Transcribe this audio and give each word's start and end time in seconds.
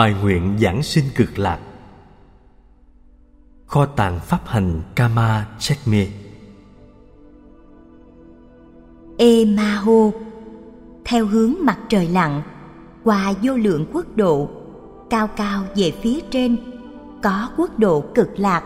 Bài 0.00 0.14
nguyện 0.22 0.58
giảng 0.60 0.82
sinh 0.82 1.04
cực 1.16 1.38
lạc. 1.38 1.58
Kho 3.66 3.86
tàng 3.86 4.20
pháp 4.20 4.40
hành 4.46 4.80
Kama 4.94 5.46
Chekme 5.58 6.06
emaho 9.18 9.56
Ma 9.56 9.74
Hô, 9.74 10.12
Theo 11.04 11.26
hướng 11.26 11.54
mặt 11.60 11.78
trời 11.88 12.08
lặn, 12.08 12.42
Qua 13.04 13.32
vô 13.42 13.56
lượng 13.56 13.86
quốc 13.92 14.16
độ, 14.16 14.50
Cao 15.10 15.28
cao 15.36 15.64
về 15.76 15.92
phía 16.02 16.20
trên, 16.30 16.56
Có 17.22 17.50
quốc 17.56 17.78
độ 17.78 18.04
cực 18.14 18.28
lạc. 18.36 18.64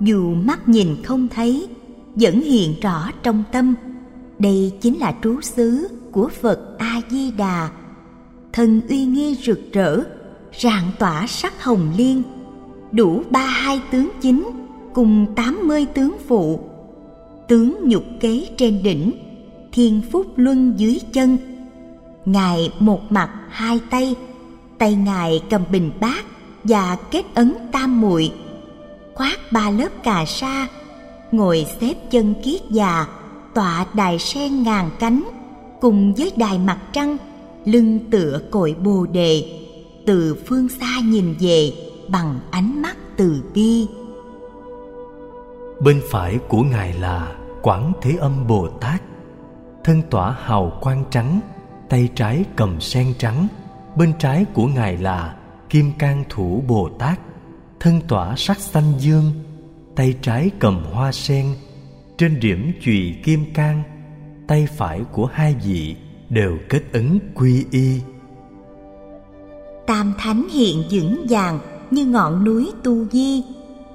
Dù 0.00 0.34
mắt 0.34 0.68
nhìn 0.68 1.02
không 1.04 1.28
thấy, 1.28 1.68
Vẫn 2.14 2.40
hiện 2.40 2.80
rõ 2.80 3.10
trong 3.22 3.44
tâm. 3.52 3.74
Đây 4.38 4.78
chính 4.80 4.98
là 4.98 5.14
trú 5.22 5.40
xứ 5.40 5.88
của 6.12 6.28
Phật 6.28 6.76
A-di-đà 6.78 7.70
Thân 8.52 8.80
uy 8.88 9.04
nghi 9.04 9.34
rực 9.34 9.60
rỡ 9.72 10.04
rạng 10.58 10.90
tỏa 10.98 11.26
sắc 11.26 11.64
hồng 11.64 11.92
liên, 11.96 12.22
đủ 12.92 13.22
ba 13.30 13.46
hai 13.46 13.80
tướng 13.90 14.10
chính 14.20 14.50
cùng 14.94 15.26
tám 15.36 15.68
mươi 15.68 15.86
tướng 15.94 16.16
phụ. 16.28 16.60
Tướng 17.48 17.76
nhục 17.82 18.04
kế 18.20 18.46
trên 18.56 18.82
đỉnh, 18.82 19.12
thiên 19.72 20.00
phúc 20.12 20.26
luân 20.36 20.74
dưới 20.76 21.00
chân. 21.12 21.38
Ngài 22.24 22.72
một 22.78 23.12
mặt 23.12 23.30
hai 23.50 23.80
tay 23.90 24.14
tay 24.78 24.94
ngài 24.94 25.42
cầm 25.50 25.62
bình 25.72 25.90
bát 26.00 26.24
và 26.64 26.96
kết 27.10 27.24
ấn 27.34 27.54
tam 27.72 28.00
muội. 28.00 28.32
Khoác 29.14 29.38
ba 29.52 29.70
lớp 29.70 29.88
cà 30.02 30.24
sa, 30.26 30.68
ngồi 31.32 31.66
xếp 31.80 31.94
chân 32.10 32.34
kiết 32.44 32.60
già, 32.70 33.06
tọa 33.54 33.86
đài 33.94 34.18
sen 34.18 34.62
ngàn 34.62 34.90
cánh, 34.98 35.22
cùng 35.80 36.14
với 36.14 36.32
đài 36.36 36.58
mặt 36.58 36.78
trăng, 36.92 37.16
lưng 37.64 37.98
tựa 38.10 38.40
cội 38.50 38.74
bồ 38.84 39.06
đề 39.06 39.44
từ 40.06 40.36
phương 40.46 40.68
xa 40.68 41.00
nhìn 41.04 41.34
về 41.40 41.72
bằng 42.08 42.40
ánh 42.50 42.82
mắt 42.82 42.96
từ 43.16 43.42
bi. 43.54 43.86
Bên 45.80 46.00
phải 46.10 46.38
của 46.48 46.62
ngài 46.62 46.92
là 46.92 47.36
quảng 47.62 47.92
thế 48.02 48.16
âm 48.20 48.46
bồ 48.46 48.68
tát. 48.68 49.02
Thân 49.84 50.02
tỏa 50.10 50.36
hào 50.40 50.78
quang 50.80 51.04
trắng, 51.10 51.40
tay 51.88 52.08
trái 52.14 52.44
cầm 52.56 52.80
sen 52.80 53.14
trắng. 53.18 53.48
Bên 53.96 54.12
trái 54.18 54.44
của 54.54 54.66
ngài 54.66 54.96
là 54.96 55.36
kim 55.70 55.92
cang 55.98 56.24
thủ 56.28 56.62
bồ 56.68 56.88
tát. 56.98 57.20
Thân 57.80 58.00
tỏa 58.08 58.34
sắc 58.36 58.58
xanh 58.58 58.92
dương, 58.98 59.32
tay 59.96 60.14
trái 60.22 60.50
cầm 60.58 60.84
hoa 60.92 61.12
sen. 61.12 61.46
Trên 62.18 62.40
điểm 62.40 62.72
chùy 62.80 63.14
kim 63.24 63.44
cang, 63.54 63.82
tay 64.48 64.68
phải 64.76 65.00
của 65.12 65.26
hai 65.26 65.54
vị 65.64 65.96
đều 66.28 66.58
kết 66.68 66.82
ấn 66.92 67.18
quy 67.34 67.64
y 67.70 68.00
tam 69.86 70.12
thánh 70.18 70.48
hiện 70.48 70.84
vững 70.90 71.26
vàng 71.28 71.58
như 71.90 72.06
ngọn 72.06 72.44
núi 72.44 72.72
tu 72.82 73.04
di, 73.12 73.44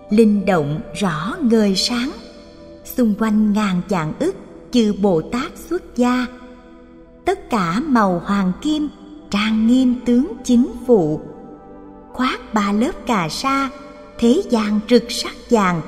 linh 0.09 0.45
động 0.45 0.81
rõ 0.99 1.35
ngời 1.41 1.75
sáng. 1.75 2.11
Xung 2.83 3.13
quanh 3.19 3.53
ngàn 3.53 3.81
vạn 3.89 4.13
ức 4.19 4.35
chư 4.71 4.93
bồ 5.01 5.21
tát 5.21 5.57
xuất 5.57 5.95
gia. 5.95 6.25
Tất 7.25 7.49
cả 7.49 7.79
màu 7.87 8.21
hoàng 8.25 8.51
kim, 8.61 8.89
trang 9.29 9.67
nghiêm 9.67 9.95
tướng 10.05 10.33
chính 10.43 10.71
phụ. 10.87 11.21
Khoác 12.13 12.53
ba 12.53 12.71
lớp 12.71 12.91
cà 13.05 13.29
sa, 13.29 13.69
thế 14.19 14.41
gian 14.49 14.79
rực 14.89 15.03
sắc 15.09 15.35
vàng. 15.49 15.81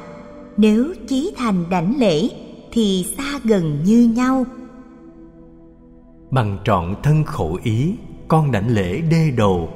Nếu 0.58 0.94
chí 1.08 1.34
thành 1.38 1.66
đảnh 1.70 1.94
lễ 2.00 2.30
thì 2.72 3.06
xa 3.18 3.40
gần 3.44 3.84
như 3.84 4.12
nhau. 4.16 4.46
Bằng 6.32 6.58
trọn 6.66 6.96
thân 7.04 7.24
khổ 7.24 7.60
ý, 7.64 7.94
con 8.28 8.52
đảnh 8.52 8.74
lễ 8.74 9.02
đê 9.02 9.32
đầu 9.38 9.70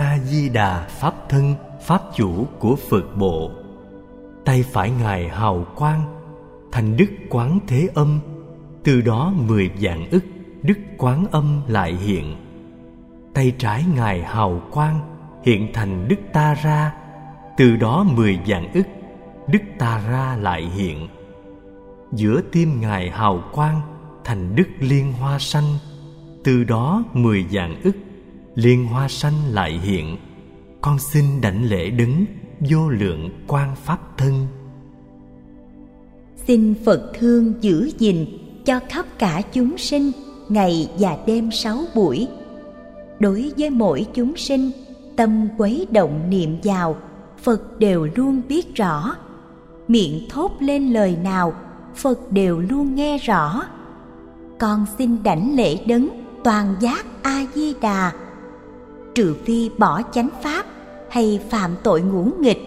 a 0.00 0.18
di 0.18 0.48
đà 0.48 0.86
pháp 0.88 1.14
thân, 1.28 1.54
pháp 1.80 2.02
chủ 2.14 2.46
của 2.58 2.76
phật 2.90 3.16
bộ. 3.16 3.50
Tay 4.44 4.64
phải 4.72 4.90
ngài 4.90 5.28
hào 5.28 5.66
quang, 5.74 6.02
thành 6.72 6.96
đức 6.96 7.06
quán 7.30 7.58
thế 7.66 7.88
âm. 7.94 8.20
Từ 8.84 9.00
đó 9.00 9.32
mười 9.36 9.70
vạn 9.80 10.10
ức 10.10 10.24
đức 10.62 10.78
quán 10.98 11.26
âm 11.30 11.62
lại 11.68 11.94
hiện. 11.94 12.36
Tay 13.34 13.52
trái 13.58 13.84
ngài 13.94 14.22
hào 14.22 14.62
quang, 14.70 15.00
hiện 15.44 15.68
thành 15.72 16.08
đức 16.08 16.16
ta 16.32 16.54
ra. 16.54 16.94
Từ 17.56 17.76
đó 17.76 18.04
mười 18.16 18.40
vạn 18.46 18.72
ức 18.72 18.86
đức 19.46 19.62
ta 19.78 20.02
ra 20.08 20.36
lại 20.36 20.62
hiện. 20.62 21.08
Giữa 22.12 22.40
tim 22.52 22.80
ngài 22.80 23.10
hào 23.10 23.42
quang, 23.52 23.80
thành 24.24 24.56
đức 24.56 24.68
liên 24.80 25.12
hoa 25.12 25.38
xanh 25.38 25.64
từ 26.44 26.64
đó 26.64 27.04
mười 27.12 27.46
vạn 27.50 27.80
ức 27.82 27.96
liên 28.54 28.86
hoa 28.86 29.08
sanh 29.08 29.34
lại 29.50 29.80
hiện, 29.82 30.16
con 30.80 30.98
xin 30.98 31.40
đảnh 31.40 31.64
lễ 31.64 31.90
đứng, 31.90 32.24
vô 32.70 32.88
lượng 32.88 33.30
quan 33.46 33.76
pháp 33.84 33.98
thân. 34.18 34.46
Xin 36.46 36.74
phật 36.84 37.12
thương 37.18 37.52
giữ 37.60 37.90
gìn 37.98 38.26
cho 38.64 38.80
khắp 38.88 39.06
cả 39.18 39.42
chúng 39.52 39.78
sinh 39.78 40.12
ngày 40.48 40.90
và 40.98 41.18
đêm 41.26 41.50
sáu 41.50 41.78
buổi. 41.94 42.28
Đối 43.18 43.52
với 43.58 43.70
mỗi 43.70 44.06
chúng 44.14 44.36
sinh, 44.36 44.70
tâm 45.16 45.48
quấy 45.58 45.86
động 45.90 46.30
niệm 46.30 46.58
vào, 46.64 46.96
phật 47.42 47.78
đều 47.78 48.08
luôn 48.14 48.42
biết 48.48 48.74
rõ. 48.74 49.16
Miệng 49.88 50.26
thốt 50.30 50.50
lên 50.60 50.92
lời 50.92 51.16
nào, 51.22 51.54
phật 51.94 52.32
đều 52.32 52.60
luôn 52.60 52.94
nghe 52.94 53.18
rõ. 53.18 53.62
Con 54.58 54.86
xin 54.98 55.22
đảnh 55.22 55.56
lễ 55.56 55.84
đấng 55.86 56.08
toàn 56.44 56.74
giác 56.80 57.06
a 57.22 57.46
di 57.54 57.74
đà 57.80 58.12
trừ 59.14 59.34
phi 59.44 59.70
bỏ 59.78 60.02
chánh 60.12 60.28
pháp 60.42 60.66
hay 61.10 61.40
phạm 61.50 61.76
tội 61.82 62.00
ngũ 62.00 62.30
nghịch. 62.40 62.62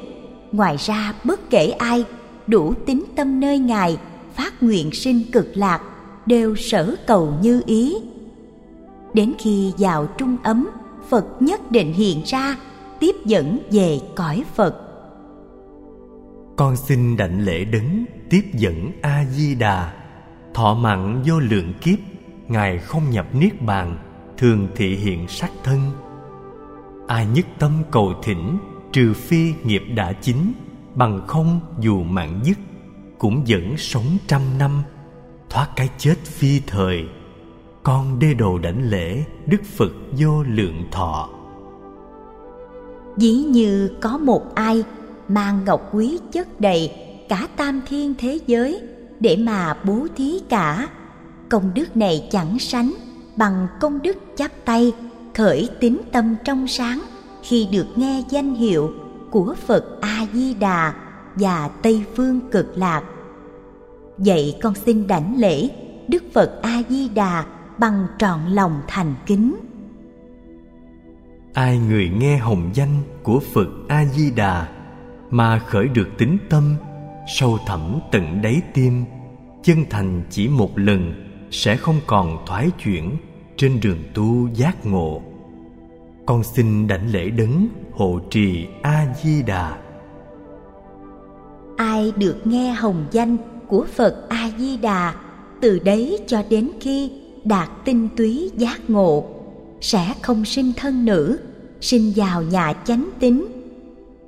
Ngoài 0.52 0.76
ra, 0.80 1.14
bất 1.24 1.50
kể 1.50 1.70
ai, 1.70 2.06
đủ 2.48 2.74
tín 2.86 3.04
tâm 3.16 3.40
nơi 3.40 3.60
ngài, 3.60 3.98
phát 4.36 4.64
nguyện 4.64 4.92
sinh 4.92 5.24
cực 5.32 5.48
lạc, 5.54 5.82
đều 6.26 6.56
sở 6.56 6.96
cầu 7.08 7.34
như 7.42 7.62
ý. 7.66 7.96
Đến 9.14 9.34
khi 9.40 9.74
vào 9.78 10.08
trung 10.18 10.38
ấm, 10.44 10.70
phật 11.10 11.26
nhất 11.40 11.72
định 11.72 11.94
hiện 11.94 12.22
ra, 12.26 12.58
tiếp 13.00 13.16
dẫn 13.26 13.60
về 13.72 14.00
cõi 14.16 14.44
phật. 14.56 14.76
Con 16.56 16.76
xin 16.76 17.18
đảnh 17.18 17.46
lễ 17.46 17.66
đứng 17.66 18.06
tiếp 18.30 18.44
dẫn 18.54 18.92
a 19.02 19.26
di 19.32 19.56
đà 19.56 19.94
thọ 20.54 20.74
mặn 20.74 21.24
vô 21.26 21.40
lượng 21.40 21.74
kiếp, 21.82 22.00
ngài 22.48 22.78
không 22.78 23.10
nhập 23.10 23.26
niết 23.34 23.62
bàn, 23.62 23.98
thường 24.38 24.68
thị 24.76 24.96
hiện 24.96 25.28
sắc 25.28 25.52
thân 25.64 25.80
ai 27.08 27.26
nhất 27.26 27.46
tâm 27.60 27.72
cầu 27.92 28.14
thỉnh, 28.24 28.58
trừ 28.92 29.14
phi 29.14 29.54
nghiệp 29.64 29.84
đã 29.96 30.14
chính 30.14 30.54
bằng 30.96 31.22
không 31.28 31.60
dù 31.80 32.04
mạng 32.04 32.40
dứt 32.44 32.58
cũng 33.18 33.44
vẫn 33.48 33.78
sống 33.78 34.18
trăm 34.28 34.42
năm, 34.60 34.84
thoát 35.50 35.68
cái 35.76 35.90
chết 35.98 36.16
phi 36.24 36.60
thời. 36.68 37.04
Con 37.84 38.20
đê 38.20 38.34
đồ 38.34 38.58
đảnh 38.58 38.90
lễ 38.90 39.24
đức 39.46 39.64
phật 39.64 39.92
vô 40.18 40.44
lượng 40.44 40.84
thọ. 40.92 41.30
Ví 43.18 43.34
như 43.34 43.98
có 44.02 44.18
một 44.18 44.56
ai 44.56 44.84
mang 45.28 45.66
ngọc 45.66 45.90
quý 45.94 46.20
chất 46.32 46.62
đầy 46.62 46.92
cả 47.30 47.48
tam 47.56 47.82
thiên 47.88 48.14
thế 48.18 48.40
giới 48.48 48.82
để 49.20 49.36
mà 49.36 49.78
bố 49.84 50.08
thí 50.16 50.40
cả, 50.50 50.88
công 51.50 51.74
đức 51.74 51.98
này 51.98 52.28
chẳng 52.32 52.60
sánh 52.60 52.94
bằng 53.36 53.68
công 53.80 54.02
đức 54.02 54.18
chắp 54.36 54.52
tay 54.66 54.94
khởi 55.34 55.70
tín 55.80 55.98
tâm 56.12 56.36
trong 56.46 56.68
sáng 56.68 57.04
khi 57.44 57.68
được 57.72 57.88
nghe 57.96 58.24
danh 58.30 58.56
hiệu 58.56 58.92
của 59.32 59.56
Phật 59.68 60.02
A 60.02 60.26
Di 60.34 60.54
Đà 60.54 60.94
và 61.36 61.68
Tây 61.68 62.04
phương 62.16 62.40
Cực 62.52 62.78
Lạc. 62.78 63.04
Vậy 64.18 64.56
con 64.62 64.76
xin 64.76 65.08
đảnh 65.08 65.36
lễ 65.38 65.70
Đức 66.08 66.24
Phật 66.34 66.60
A 66.62 66.82
Di 66.90 67.10
Đà 67.10 67.46
bằng 67.78 68.08
trọn 68.18 68.40
lòng 68.50 68.82
thành 68.88 69.16
kính. 69.26 69.56
Ai 71.54 71.78
người 71.78 72.10
nghe 72.10 72.38
hồng 72.38 72.70
danh 72.74 73.02
của 73.24 73.40
Phật 73.54 73.68
A 73.88 74.06
Di 74.06 74.32
Đà 74.32 74.68
mà 75.30 75.60
khởi 75.60 75.88
được 75.88 76.08
tính 76.18 76.38
tâm 76.50 76.76
sâu 77.28 77.58
thẳm 77.68 78.00
tận 78.12 78.42
đáy 78.42 78.62
tim, 78.74 79.06
chân 79.64 79.86
thành 79.90 80.24
chỉ 80.30 80.48
một 80.48 80.80
lần 80.80 81.14
sẽ 81.52 81.76
không 81.76 82.00
còn 82.08 82.38
thoái 82.46 82.70
chuyển 82.84 83.18
trên 83.58 83.80
đường 83.80 84.04
tu 84.14 84.48
giác 84.54 84.86
ngộ. 84.86 85.22
Con 86.26 86.44
xin 86.44 86.88
đảnh 86.88 87.12
lễ 87.12 87.30
đấng 87.30 87.68
hộ 87.92 88.20
trì 88.30 88.66
a 88.82 89.16
di 89.24 89.44
đà 89.44 89.78
ai 91.78 92.12
được 92.18 92.48
nghe 92.48 92.72
hồng 92.72 93.06
danh 93.12 93.38
của 93.68 93.86
phật 93.96 94.30
a 94.30 94.52
di 94.58 94.78
đà 94.78 95.16
từ 95.62 95.80
đấy 95.80 96.20
cho 96.28 96.44
đến 96.50 96.70
khi 96.80 97.12
đạt 97.44 97.70
tinh 97.86 98.10
túy 98.18 98.52
giác 98.58 98.90
ngộ, 98.90 99.26
sẽ 99.82 100.14
không 100.22 100.46
sinh 100.46 100.74
thân 100.78 101.06
nữ, 101.06 101.40
sinh 101.82 102.14
vào 102.16 102.42
nhà 102.42 102.74
chánh 102.74 103.10
tín. 103.20 103.46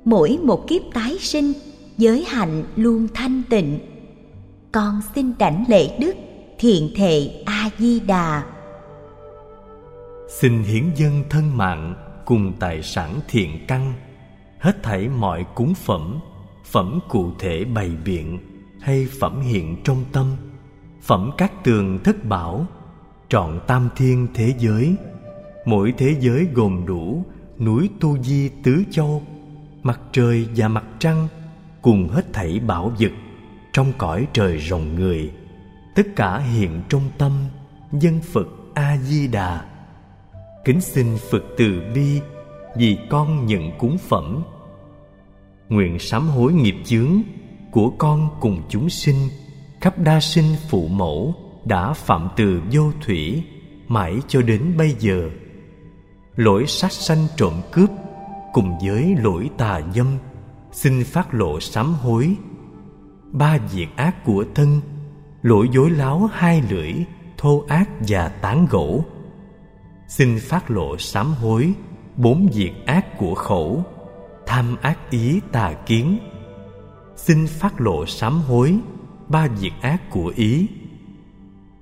Mỗi 0.04 0.38
một 0.42 0.68
kiếp 0.68 0.82
tái 0.94 1.16
sinh, 1.20 1.52
giới 1.98 2.24
hạnh 2.24 2.64
luôn 2.76 3.08
thanh 3.14 3.42
tịnh. 3.50 3.78
Con 4.72 5.00
xin 5.14 5.32
đảnh 5.38 5.64
lễ 5.68 5.98
đức 6.00 6.14
thiện 6.58 6.90
thệ 6.96 7.30
a 7.44 7.70
di 7.78 8.00
đà 8.00 8.42
xin 10.28 10.62
hiến 10.62 10.94
dân 10.94 11.24
thân 11.30 11.56
mạng 11.56 11.94
cùng 12.24 12.52
tài 12.58 12.82
sản 12.82 13.20
thiện 13.28 13.66
căn, 13.68 13.92
hết 14.58 14.82
thảy 14.82 15.08
mọi 15.08 15.44
cúng 15.54 15.74
phẩm 15.74 16.20
phẩm 16.64 17.00
cụ 17.08 17.30
thể 17.38 17.64
bày 17.64 17.90
biện 18.04 18.38
hay 18.80 19.08
phẩm 19.20 19.40
hiện 19.40 19.76
trong 19.84 20.04
tâm, 20.12 20.36
phẩm 21.02 21.30
các 21.36 21.64
tường 21.64 21.98
thất 22.04 22.24
bảo, 22.24 22.66
trọn 23.28 23.60
tam 23.66 23.88
thiên 23.96 24.28
thế 24.34 24.54
giới. 24.58 24.96
Mỗi 25.64 25.94
thế 25.98 26.16
giới 26.20 26.46
gồm 26.54 26.86
đủ 26.86 27.24
núi 27.58 27.90
tu 28.00 28.18
di 28.18 28.48
tứ 28.48 28.84
châu, 28.90 29.22
mặt 29.82 30.00
trời 30.12 30.48
và 30.56 30.68
mặt 30.68 30.84
trăng, 30.98 31.28
cùng 31.82 32.08
hết 32.08 32.32
thảy 32.32 32.60
bảo 32.60 32.92
vật 32.98 33.12
trong 33.72 33.92
cõi 33.98 34.26
trời 34.32 34.56
rộng 34.56 34.94
người. 34.94 35.32
Tất 35.94 36.06
cả 36.16 36.38
hiện 36.38 36.82
trong 36.88 37.02
tâm, 37.18 37.32
dân 37.92 38.20
phật 38.32 38.48
a 38.74 38.96
di 38.96 39.28
đà 39.28 39.64
kính 40.66 40.80
xin 40.80 41.06
phật 41.30 41.42
từ 41.56 41.82
bi, 41.94 42.20
vì 42.76 42.98
con 43.10 43.46
nhận 43.46 43.78
cúng 43.78 43.98
phẩm. 43.98 44.42
Nguyện 45.68 45.98
sám 45.98 46.28
hối 46.28 46.52
nghiệp 46.52 46.74
chướng 46.84 47.22
của 47.70 47.90
con 47.98 48.28
cùng 48.40 48.62
chúng 48.68 48.90
sinh 48.90 49.16
khắp 49.80 49.98
đa 49.98 50.20
sinh 50.20 50.54
phụ 50.68 50.88
mẫu 50.88 51.34
đã 51.64 51.92
phạm 51.92 52.28
từ 52.36 52.62
vô 52.72 52.82
thủy 53.04 53.42
mãi 53.88 54.18
cho 54.28 54.42
đến 54.42 54.74
bây 54.78 54.94
giờ. 54.98 55.30
Lỗi 56.36 56.66
sát 56.66 56.92
sanh 56.92 57.26
trộm 57.36 57.52
cướp 57.72 57.90
cùng 58.52 58.78
với 58.86 59.16
lỗi 59.22 59.50
tà 59.58 59.80
dâm, 59.94 60.06
xin 60.72 61.04
phát 61.04 61.34
lộ 61.34 61.60
sám 61.60 61.94
hối. 61.94 62.36
Ba 63.32 63.58
việc 63.58 63.88
ác 63.96 64.24
của 64.24 64.44
thân, 64.54 64.80
lỗi 65.42 65.68
dối 65.72 65.90
láo 65.90 66.30
hai 66.32 66.62
lưỡi, 66.70 66.92
thô 67.38 67.64
ác 67.68 67.90
và 68.08 68.28
tán 68.28 68.66
gỗ 68.70 69.04
xin 70.08 70.38
phát 70.40 70.70
lộ 70.70 70.98
sám 70.98 71.34
hối 71.34 71.72
bốn 72.16 72.48
việc 72.54 72.72
ác 72.86 73.18
của 73.18 73.34
khẩu, 73.34 73.84
tham 74.46 74.76
ác 74.82 74.98
ý 75.10 75.40
tà 75.52 75.72
kiến. 75.86 76.18
Xin 77.16 77.46
phát 77.46 77.80
lộ 77.80 78.06
sám 78.06 78.40
hối 78.40 78.78
ba 79.28 79.46
việc 79.46 79.72
ác 79.80 80.10
của 80.10 80.32
ý. 80.36 80.66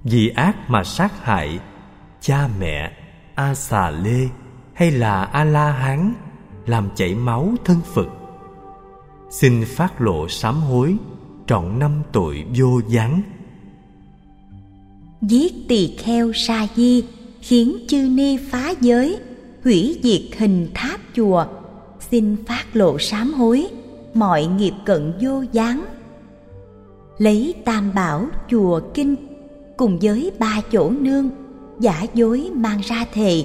Vì 0.05 0.29
ác 0.29 0.57
mà 0.71 0.85
sát 0.85 1.25
hại 1.25 1.59
cha 2.21 2.49
mẹ 2.59 2.93
a 3.35 3.55
xà 3.55 3.91
lê 3.91 4.29
hay 4.75 4.91
là 4.91 5.23
a 5.25 5.45
la 5.45 5.73
hán 5.73 6.15
làm 6.67 6.89
chảy 6.95 7.15
máu 7.15 7.55
thân 7.65 7.81
phật 7.95 8.09
xin 9.41 9.65
phát 9.67 10.01
lộ 10.01 10.29
sám 10.29 10.61
hối 10.61 10.97
trọn 11.47 11.79
năm 11.79 12.03
tội 12.13 12.45
vô 12.57 12.81
gián. 12.89 13.23
Giết 15.23 15.53
tỳ 15.69 15.97
kheo 15.97 16.33
sa 16.33 16.67
di 16.77 17.05
khiến 17.45 17.79
chư 17.89 17.97
ni 17.97 18.37
phá 18.37 18.75
giới, 18.81 19.19
hủy 19.65 19.99
diệt 20.03 20.39
hình 20.39 20.69
tháp 20.75 21.01
chùa. 21.17 21.47
Xin 22.11 22.37
phát 22.47 22.65
lộ 22.73 22.99
sám 22.99 23.33
hối, 23.35 23.67
mọi 24.15 24.47
nghiệp 24.47 24.73
cận 24.85 25.13
vô 25.21 25.45
gián. 25.53 25.85
Lấy 27.19 27.55
tam 27.65 27.95
bảo 27.95 28.27
chùa 28.51 28.81
kinh 28.95 29.17
cùng 29.77 29.99
với 30.03 30.33
ba 30.39 30.61
chỗ 30.73 30.91
nương, 30.91 31.31
giả 31.81 32.07
dối 32.15 32.51
mang 32.55 32.81
ra 32.81 33.07
thề. 33.13 33.45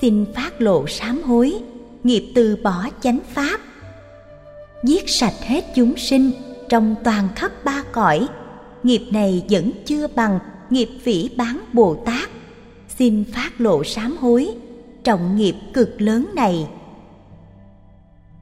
Xin 0.00 0.24
phát 0.34 0.60
lộ 0.60 0.86
sám 0.86 1.22
hối, 1.22 1.54
nghiệp 2.04 2.32
từ 2.34 2.56
bỏ 2.62 2.84
chánh 3.02 3.18
pháp. 3.34 3.60
Giết 4.84 5.08
sạch 5.10 5.40
hết 5.46 5.64
chúng 5.74 5.96
sinh 5.96 6.30
trong 6.68 6.94
toàn 7.04 7.28
khắp 7.36 7.64
ba 7.64 7.82
cõi, 7.92 8.26
nghiệp 8.82 9.02
này 9.10 9.44
vẫn 9.50 9.70
chưa 9.86 10.06
bằng 10.06 10.38
nghiệp 10.70 10.88
phỉ 11.02 11.30
bán 11.36 11.60
bồ 11.72 11.94
tát 11.94 12.33
xin 12.98 13.24
phát 13.32 13.60
lộ 13.60 13.84
sám 13.84 14.16
hối, 14.20 14.48
trọng 15.04 15.36
nghiệp 15.36 15.54
cực 15.74 16.00
lớn 16.00 16.30
này. 16.34 16.68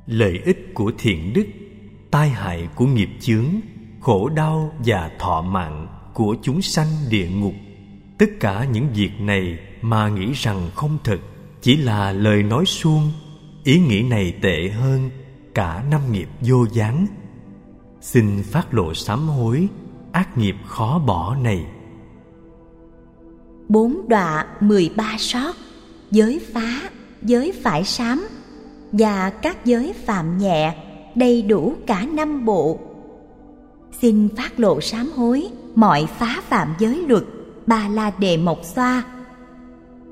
Lợi 0.07 0.39
ích 0.45 0.75
của 0.75 0.93
thiện 0.99 1.33
đức, 1.33 1.47
tai 2.11 2.29
hại 2.29 2.69
của 2.75 2.87
nghiệp 2.87 3.09
chướng, 3.21 3.47
khổ 4.01 4.29
đau 4.29 4.73
và 4.79 5.11
thọ 5.19 5.43
mạng 5.43 5.87
của 6.15 6.37
chúng 6.43 6.63
sanh 6.63 6.87
địa 7.11 7.29
ngục. 7.29 7.55
Tất 8.19 8.27
cả 8.41 8.67
những 8.73 8.89
việc 8.95 9.11
này 9.21 9.59
mà 9.83 10.09
nghĩ 10.09 10.33
rằng 10.33 10.71
không 10.75 10.99
thật, 11.05 11.19
chỉ 11.61 11.77
là 11.77 12.13
lời 12.13 12.43
nói 12.43 12.65
suông, 12.67 13.13
ý 13.65 13.81
nghĩ 13.81 14.03
này 14.03 14.35
tệ 14.43 14.69
hơn 14.69 15.11
cả 15.55 15.85
năm 15.91 16.13
nghiệp 16.13 16.29
vô 16.41 16.67
gián. 16.73 17.07
Xin 18.01 18.43
phát 18.43 18.75
lộ 18.75 18.95
sám 18.95 19.29
hối, 19.29 19.69
ác 20.13 20.39
nghiệp 20.39 20.57
khó 20.67 20.99
bỏ 21.07 21.37
này 21.37 21.67
bốn 23.69 24.09
đọa 24.09 24.47
mười 24.61 24.91
ba 24.97 25.17
sót, 25.19 25.57
giới 26.11 26.41
phá, 26.53 26.91
giới 27.23 27.53
phải 27.63 27.85
sám 27.85 28.29
và 28.93 29.31
các 29.31 29.67
giới 29.67 29.93
phạm 29.93 30.39
nhẹ 30.39 30.77
đầy 31.15 31.43
đủ 31.43 31.75
cả 31.87 32.07
năm 32.13 32.45
bộ. 32.45 32.79
Xin 34.01 34.29
phát 34.37 34.61
lộ 34.61 34.81
sám 34.81 35.11
hối 35.17 35.49
mọi 35.75 36.07
phá 36.19 36.43
phạm 36.49 36.75
giới 36.79 37.05
luật 37.09 37.23
ba 37.67 37.89
la 37.89 38.11
đề 38.19 38.37
mộc 38.37 38.65
xoa. 38.65 39.03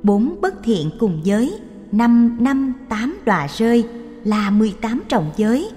Bốn 0.02 0.40
bất 0.40 0.54
thiện 0.62 0.90
cùng 1.00 1.20
giới, 1.24 1.58
năm 1.92 2.36
năm, 2.40 2.72
tám 2.88 3.18
đọa 3.24 3.46
rơi 3.56 3.88
là 4.24 4.50
mười 4.50 4.74
tám 4.80 5.02
trọng 5.08 5.30
giới. 5.36 5.70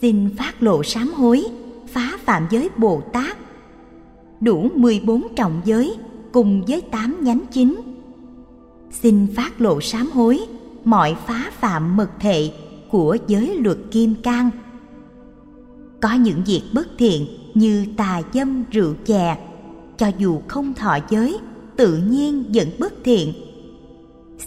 Xin 0.00 0.36
phát 0.36 0.62
lộ 0.62 0.82
sám 0.82 1.12
hối 1.12 1.44
phá 1.88 2.12
phạm 2.24 2.46
giới 2.50 2.68
bồ 2.76 3.00
tát. 3.12 3.36
Đủ 4.40 4.68
mười 4.74 5.00
bốn 5.04 5.26
trọng 5.36 5.60
giới 5.64 5.96
cùng 6.32 6.64
với 6.68 6.80
tám 6.80 7.16
nhánh 7.24 7.42
chính. 7.50 7.80
Xin 8.90 9.26
phát 9.36 9.60
lộ 9.60 9.80
sám 9.80 10.10
hối 10.10 10.40
mọi 10.84 11.16
phá 11.26 11.50
phạm 11.52 11.96
mật 11.96 12.10
thệ 12.20 12.50
của 12.90 13.16
giới 13.26 13.56
luật 13.56 13.78
kim 13.90 14.14
cang. 14.22 14.50
Có 16.00 16.12
những 16.12 16.42
việc 16.46 16.62
bất 16.74 16.88
thiện 16.98 17.26
như 17.54 17.86
tà 17.96 18.22
dâm 18.32 18.64
rượu 18.70 18.94
chè, 19.06 19.38
cho 19.96 20.10
dù 20.18 20.40
không 20.48 20.74
thọ 20.74 20.98
giới, 21.10 21.38
tự 21.76 21.96
nhiên 21.96 22.44
vẫn 22.54 22.68
bất 22.78 22.94
thiện. 23.04 23.32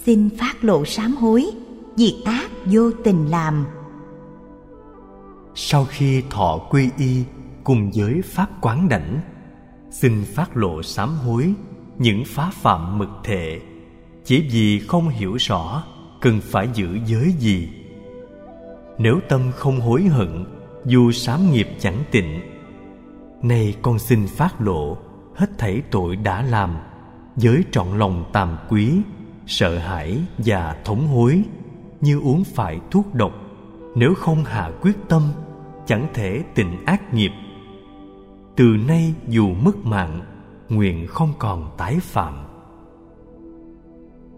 Xin 0.04 0.28
phát 0.38 0.64
lộ 0.64 0.84
sám 0.84 1.16
hối 1.16 1.50
việc 1.96 2.22
ác 2.24 2.50
vô 2.64 2.90
tình 3.04 3.30
làm. 3.30 3.66
Sau 5.54 5.84
khi 5.84 6.22
thọ 6.30 6.58
quy 6.70 6.88
y 6.98 7.24
cùng 7.64 7.90
với 7.94 8.22
pháp 8.24 8.48
quán 8.60 8.88
đảnh, 8.88 9.20
xin 9.90 10.24
phát 10.24 10.56
lộ 10.56 10.82
sám 10.82 11.14
hối 11.14 11.54
những 11.98 12.22
phá 12.26 12.50
phạm 12.54 12.98
mực 12.98 13.10
thệ. 13.24 13.60
Chỉ 14.24 14.48
vì 14.50 14.78
không 14.78 15.08
hiểu 15.08 15.36
rõ, 15.36 15.84
cần 16.20 16.40
phải 16.42 16.68
giữ 16.74 16.98
giới 17.06 17.32
gì? 17.38 17.68
Nếu 18.98 19.20
tâm 19.28 19.40
không 19.56 19.80
hối 19.80 20.02
hận, 20.02 20.44
dù 20.84 21.12
sám 21.12 21.52
nghiệp 21.52 21.68
chẳng 21.78 22.02
tịnh, 22.10 22.40
nay 23.42 23.76
con 23.82 23.98
xin 23.98 24.26
phát 24.26 24.60
lộ, 24.60 24.96
hết 25.34 25.58
thảy 25.58 25.82
tội 25.90 26.16
đã 26.16 26.42
làm, 26.42 26.76
với 27.36 27.64
trọn 27.70 27.98
lòng 27.98 28.24
tàm 28.32 28.56
quý, 28.68 28.92
sợ 29.46 29.78
hãi 29.78 30.18
và 30.38 30.76
thống 30.84 31.06
hối, 31.06 31.42
như 32.00 32.20
uống 32.20 32.44
phải 32.44 32.80
thuốc 32.90 33.14
độc, 33.14 33.32
nếu 33.94 34.14
không 34.14 34.44
hạ 34.44 34.70
quyết 34.82 34.96
tâm, 35.08 35.22
chẳng 35.86 36.08
thể 36.14 36.42
tịnh 36.54 36.84
ác 36.84 37.14
nghiệp. 37.14 37.32
Từ 38.56 38.64
nay 38.88 39.14
dù 39.28 39.48
mất 39.48 39.76
mạng 39.84 40.20
nguyện 40.68 41.06
không 41.06 41.32
còn 41.38 41.70
tái 41.78 41.98
phạm. 42.00 42.34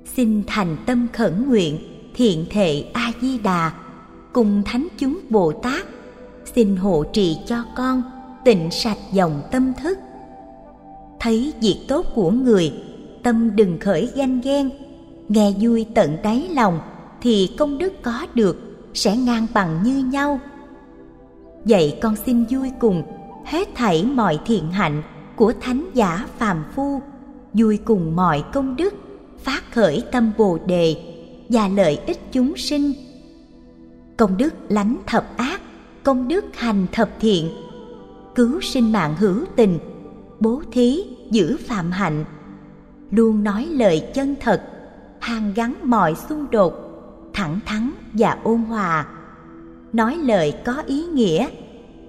Xin 0.04 0.42
thành 0.46 0.76
tâm 0.86 1.06
khẩn 1.12 1.48
nguyện, 1.48 1.78
thiện 2.14 2.46
thệ 2.50 2.84
a 2.92 3.12
di 3.20 3.38
đà 3.38 3.72
cùng 4.32 4.62
thánh 4.64 4.88
chúng 4.98 5.20
bồ 5.30 5.52
tát 5.52 5.86
xin 6.54 6.76
hộ 6.76 7.04
trì 7.12 7.36
cho 7.46 7.64
con, 7.76 8.02
tịnh 8.44 8.70
sạch 8.70 8.98
dòng 9.12 9.42
tâm 9.50 9.72
thức. 9.82 9.98
Thấy 11.20 11.52
việc 11.60 11.84
tốt 11.88 12.06
của 12.14 12.30
người, 12.30 12.72
tâm 13.22 13.56
đừng 13.56 13.78
khởi 13.80 14.10
ganh 14.14 14.40
ghen. 14.40 14.70
Nghe 15.28 15.52
vui 15.60 15.86
tận 15.94 16.16
đáy 16.22 16.48
lòng, 16.54 16.80
thì 17.20 17.50
công 17.58 17.78
đức 17.78 17.92
có 18.02 18.26
được, 18.34 18.88
sẽ 18.94 19.16
ngang 19.16 19.46
bằng 19.54 19.82
như 19.84 20.04
nhau. 20.04 20.40
Vậy 21.64 21.98
con 22.02 22.16
xin 22.26 22.44
vui 22.44 22.70
cùng, 22.80 23.02
hết 23.44 23.68
thảy 23.74 24.04
mọi 24.04 24.38
thiện 24.46 24.70
hạnh 24.70 25.02
của 25.36 25.52
thánh 25.60 25.90
giả 25.94 26.26
phàm 26.38 26.64
phu, 26.74 27.02
vui 27.52 27.78
cùng 27.84 28.16
mọi 28.16 28.44
công 28.52 28.76
đức, 28.76 28.94
phát 29.38 29.72
khởi 29.72 30.04
tâm 30.12 30.32
bồ 30.38 30.58
đề 30.66 30.96
và 31.48 31.68
lợi 31.68 31.98
ích 32.06 32.32
chúng 32.32 32.56
sinh. 32.56 32.92
Công 34.16 34.36
đức 34.36 34.54
lánh 34.68 34.96
thập 35.06 35.36
ác, 35.36 35.60
công 36.02 36.28
đức 36.28 36.44
hành 36.54 36.86
thập 36.92 37.10
thiện, 37.20 37.50
cứu 38.34 38.60
sinh 38.60 38.92
mạng 38.92 39.14
hữu 39.18 39.44
tình, 39.56 39.78
bố 40.40 40.62
thí 40.72 41.02
giữ 41.30 41.56
phạm 41.66 41.90
hạnh, 41.90 42.24
luôn 43.10 43.44
nói 43.44 43.66
lời 43.66 44.08
chân 44.14 44.34
thật, 44.40 44.62
hàn 45.20 45.52
gắn 45.54 45.74
mọi 45.82 46.14
xung 46.28 46.50
đột, 46.50 46.74
thẳng 47.32 47.60
thắn 47.66 47.90
và 48.12 48.38
ôn 48.44 48.58
hòa. 48.58 49.06
Nói 49.92 50.16
lời 50.16 50.54
có 50.64 50.82
ý 50.86 51.06
nghĩa, 51.06 51.48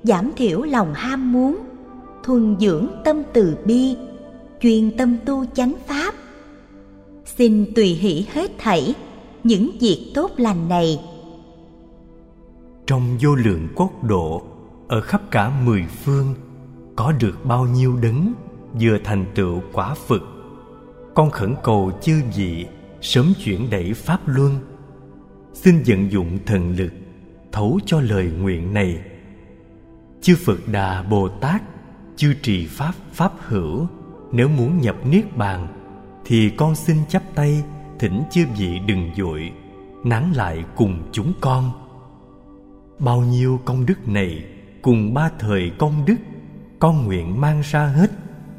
giảm 0.04 0.32
thiểu 0.36 0.62
lòng 0.62 0.94
ham 0.94 1.34
muốn 1.34 1.58
thuần 2.26 2.56
dưỡng 2.60 2.88
tâm 3.04 3.24
từ 3.34 3.58
bi, 3.66 3.98
chuyên 4.62 4.98
tâm 4.98 5.18
tu 5.26 5.46
chánh 5.46 5.74
pháp. 5.88 6.14
Xin 7.26 7.74
tùy 7.76 7.86
hỷ 7.86 8.26
hết 8.34 8.52
thảy 8.58 8.96
những 9.44 9.72
việc 9.82 10.12
tốt 10.16 10.32
lành 10.38 10.70
này. 10.70 11.00
Trong 12.88 13.18
vô 13.22 13.36
lượng 13.36 13.68
quốc 13.76 14.04
độ, 14.04 14.44
ở 14.88 15.02
khắp 15.02 15.22
cả 15.32 15.62
mười 15.66 15.84
phương, 16.04 16.36
có 16.96 17.12
được 17.22 17.46
bao 17.46 17.66
nhiêu 17.66 17.98
đấng 18.02 18.34
vừa 18.82 18.98
thành 19.04 19.26
tựu 19.36 19.62
quả 19.74 19.94
phật? 19.94 20.22
Con 21.14 21.32
khẩn 21.32 21.56
cầu 21.64 21.92
chư 22.02 22.14
vị 22.36 22.66
sớm 23.02 23.34
chuyển 23.44 23.70
đẩy 23.70 23.94
pháp 23.94 24.20
luân. 24.26 24.56
Xin 25.54 25.84
vận 25.88 26.12
dụng 26.12 26.40
thần 26.46 26.76
lực 26.76 26.92
thấu 27.52 27.80
cho 27.86 28.02
lời 28.02 28.32
nguyện 28.42 28.74
này. 28.74 29.02
Chư 30.22 30.36
phật 30.36 30.60
đà 30.68 31.04
bồ 31.04 31.30
tát 31.30 31.62
chư 32.16 32.34
trì 32.42 32.68
pháp 32.68 32.94
pháp 33.14 33.32
hữu. 33.40 33.88
Nếu 34.32 34.50
muốn 34.50 34.82
nhập 34.82 34.96
niết 35.06 35.38
bàn, 35.38 35.68
thì 36.26 36.50
con 36.50 36.76
xin 36.76 36.98
chắp 37.10 37.24
tay, 37.36 37.64
thỉnh 38.00 38.24
chư 38.32 38.46
vị 38.58 38.80
đừng 38.88 39.12
dội 39.18 39.52
nán 40.04 40.32
lại 40.32 40.64
cùng 40.76 41.10
chúng 41.12 41.34
con. 41.42 41.72
Bao 43.00 43.22
nhiêu 43.22 43.60
công 43.66 43.86
đức 43.86 44.08
này 44.08 44.44
cùng 44.82 45.14
ba 45.14 45.32
thời 45.40 45.72
công 45.78 46.06
đức, 46.06 46.16
con 46.80 47.06
nguyện 47.06 47.42
mang 47.42 47.62
ra 47.62 47.86
hết, 47.86 48.12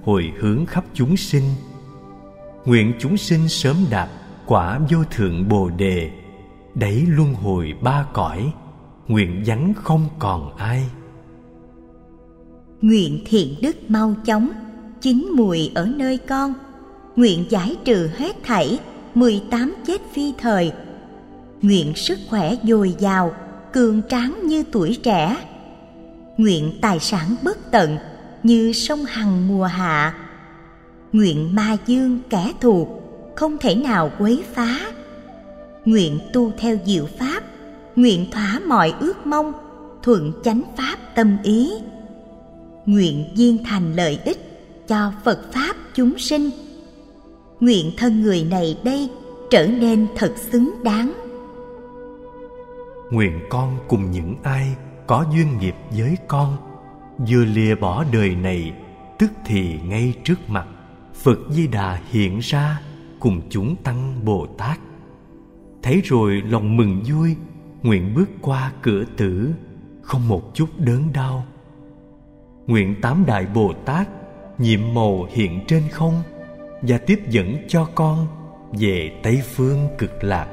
hồi 0.03 0.33
hướng 0.39 0.67
khắp 0.67 0.85
chúng 0.95 1.17
sinh. 1.17 1.45
Nguyện 2.65 2.93
chúng 2.99 3.17
sinh 3.17 3.49
sớm 3.49 3.77
đạt 3.91 4.09
quả 4.47 4.81
vô 4.91 5.05
thượng 5.11 5.49
bồ 5.49 5.69
đề 5.69 6.11
đẩy 6.75 7.05
luân 7.09 7.35
hồi 7.35 7.75
ba 7.83 8.07
cõi, 8.13 8.53
nguyện 9.09 9.43
vắng 9.47 9.73
không 9.77 10.09
còn 10.19 10.57
ai 10.57 10.85
nguyện 12.83 13.21
thiện 13.27 13.55
đức 13.63 13.91
mau 13.91 14.15
chóng, 14.25 14.51
chín 15.01 15.29
mùi 15.35 15.71
ở 15.75 15.87
nơi 15.87 16.19
con. 16.19 16.55
Nguyện 17.17 17.45
giải 17.49 17.77
trừ 17.85 18.11
hết 18.17 18.37
thảy, 18.43 18.79
mười 19.15 19.43
tám 19.51 19.75
chết 19.87 20.01
phi 20.15 20.33
thời. 20.39 20.73
Nguyện 21.63 21.93
sức 21.95 22.19
khỏe 22.29 22.55
dồi 22.65 22.95
dào, 22.99 23.35
cường 23.73 24.03
tráng 24.09 24.41
như 24.45 24.65
tuổi 24.73 24.99
trẻ. 25.03 25.37
Nguyện 26.37 26.73
tài 26.81 27.01
sản 27.01 27.37
bất 27.43 27.71
tận, 27.71 27.97
như 28.43 28.73
sông 28.73 29.05
hằng 29.05 29.49
mùa 29.49 29.65
hạ. 29.65 30.15
Nguyện 31.13 31.55
ma 31.55 31.77
dương 31.87 32.19
kẻ 32.31 32.53
thù, 32.61 32.89
không 33.35 33.59
thể 33.59 33.75
nào 33.75 34.11
quấy 34.19 34.45
phá. 34.55 34.79
Nguyện 35.85 36.19
tu 36.33 36.53
theo 36.59 36.77
diệu 36.87 37.07
pháp, 37.19 37.43
nguyện 37.97 38.31
thỏa 38.31 38.61
mọi 38.67 38.95
ước 39.01 39.27
mong, 39.27 39.53
thuận 40.03 40.33
chánh 40.45 40.63
pháp 40.77 40.97
tâm 41.15 41.37
ý 41.43 41.71
nguyện 42.87 43.25
viên 43.37 43.65
thành 43.65 43.93
lợi 43.97 44.19
ích 44.25 44.39
cho 44.89 45.13
phật 45.25 45.53
pháp 45.53 45.77
chúng 45.95 46.19
sinh. 46.19 46.51
Nguyện 47.61 47.93
thân 47.97 48.23
người 48.23 48.45
này 48.51 48.79
đây 48.85 49.11
trở 49.51 49.67
nên 49.67 50.07
thật 50.17 50.35
xứng 50.37 50.71
đáng. 50.85 51.13
Nguyện 53.11 53.41
con 53.51 53.79
cùng 53.89 54.11
những 54.11 54.35
ai 54.43 54.75
có 55.07 55.25
duyên 55.33 55.59
nghiệp 55.59 55.75
với 55.97 56.17
con, 56.29 56.57
vừa 57.19 57.45
lìa 57.45 57.75
bỏ 57.75 58.05
đời 58.13 58.35
này, 58.35 58.73
tức 59.19 59.31
thì 59.47 59.79
ngay 59.85 60.15
trước 60.25 60.51
mặt, 60.51 60.67
phật 61.15 61.39
di 61.51 61.67
đà 61.67 62.01
hiện 62.11 62.39
ra 62.39 62.81
cùng 63.21 63.41
chúng 63.51 63.77
tăng 63.77 64.25
bồ 64.25 64.47
tát. 64.59 64.79
Thấy 65.83 66.01
rồi 66.05 66.43
lòng 66.49 66.77
mừng 66.77 67.03
vui, 67.11 67.37
nguyện 67.83 68.15
bước 68.15 68.29
qua 68.41 68.73
cửa 68.83 69.05
tử, 69.17 69.55
không 70.03 70.29
một 70.29 70.55
chút 70.55 70.69
đớn 70.79 71.13
đau 71.15 71.47
nguyện 72.67 72.95
tám 73.03 73.25
đại 73.27 73.47
bồ 73.55 73.73
tát 73.85 74.09
nhiệm 74.59 74.81
màu 74.95 75.27
hiện 75.31 75.61
trên 75.69 75.83
không 75.91 76.23
và 76.83 76.99
tiếp 76.99 77.21
dẫn 77.29 77.57
cho 77.69 77.89
con 77.95 78.27
về 78.73 79.21
tây 79.23 79.43
phương 79.55 79.89
cực 79.99 80.25
lạc. 80.25 80.49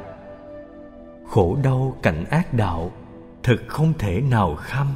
Khổ 1.27 1.57
đau 1.63 1.97
cảnh 2.01 2.25
ác 2.29 2.53
đạo 2.53 2.91
thật 3.43 3.57
không 3.67 3.93
thể 3.99 4.21
nào 4.21 4.55
khâm 4.55 4.87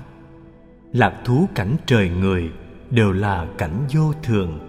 lạc 0.93 1.21
thú 1.25 1.45
cảnh 1.55 1.75
trời 1.85 2.09
người 2.09 2.43
đều 2.89 3.11
là 3.11 3.47
cảnh 3.57 3.87
vô 3.93 4.13
thường. 4.23 4.59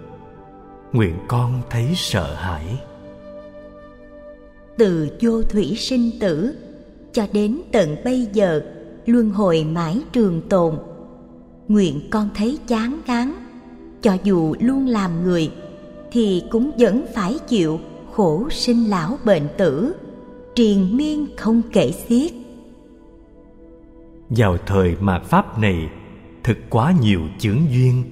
Nguyện 0.93 1.15
con 1.27 1.61
thấy 1.69 1.93
sợ 1.95 2.35
hãi. 2.35 2.79
Từ 4.77 5.17
vô 5.21 5.41
thủy 5.43 5.75
sinh 5.77 6.11
tử 6.19 6.55
cho 7.13 7.27
đến 7.33 7.61
tận 7.71 7.95
bây 8.03 8.27
giờ, 8.33 8.61
luân 9.05 9.29
hồi 9.29 9.63
mãi 9.71 10.01
trường 10.11 10.41
tồn 10.49 10.75
nguyện 11.69 12.01
con 12.09 12.29
thấy 12.35 12.59
chán 12.67 12.99
ngán. 13.07 13.33
Cho 14.01 14.17
dù 14.23 14.55
luôn 14.59 14.87
làm 14.87 15.23
người, 15.23 15.51
thì 16.11 16.43
cũng 16.51 16.71
vẫn 16.79 17.05
phải 17.15 17.39
chịu 17.47 17.79
khổ 18.11 18.47
sinh 18.49 18.89
lão 18.89 19.17
bệnh 19.25 19.47
tử, 19.57 19.95
triền 20.55 20.97
miên 20.97 21.27
không 21.37 21.61
kể 21.73 21.91
xiết. 21.91 22.31
Vào 24.29 24.57
thời 24.65 24.95
mạt 24.99 25.23
pháp 25.23 25.59
này 25.59 25.89
thực 26.43 26.57
quá 26.69 26.93
nhiều 27.01 27.21
chướng 27.39 27.59
duyên, 27.71 28.03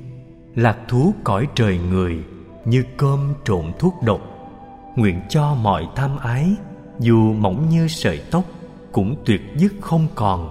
lạc 0.55 0.77
thú 0.87 1.13
cõi 1.23 1.47
trời 1.55 1.79
người 1.91 2.17
như 2.65 2.83
cơm 2.97 3.33
trộn 3.45 3.65
thuốc 3.79 3.93
độc, 4.05 4.21
nguyện 4.95 5.21
cho 5.29 5.55
mọi 5.55 5.87
tham 5.95 6.17
ái, 6.17 6.55
dù 6.99 7.33
mỏng 7.33 7.69
như 7.69 7.87
sợi 7.87 8.21
tóc, 8.31 8.43
cũng 8.91 9.15
tuyệt 9.25 9.41
dứt 9.57 9.73
không 9.81 10.07
còn. 10.15 10.49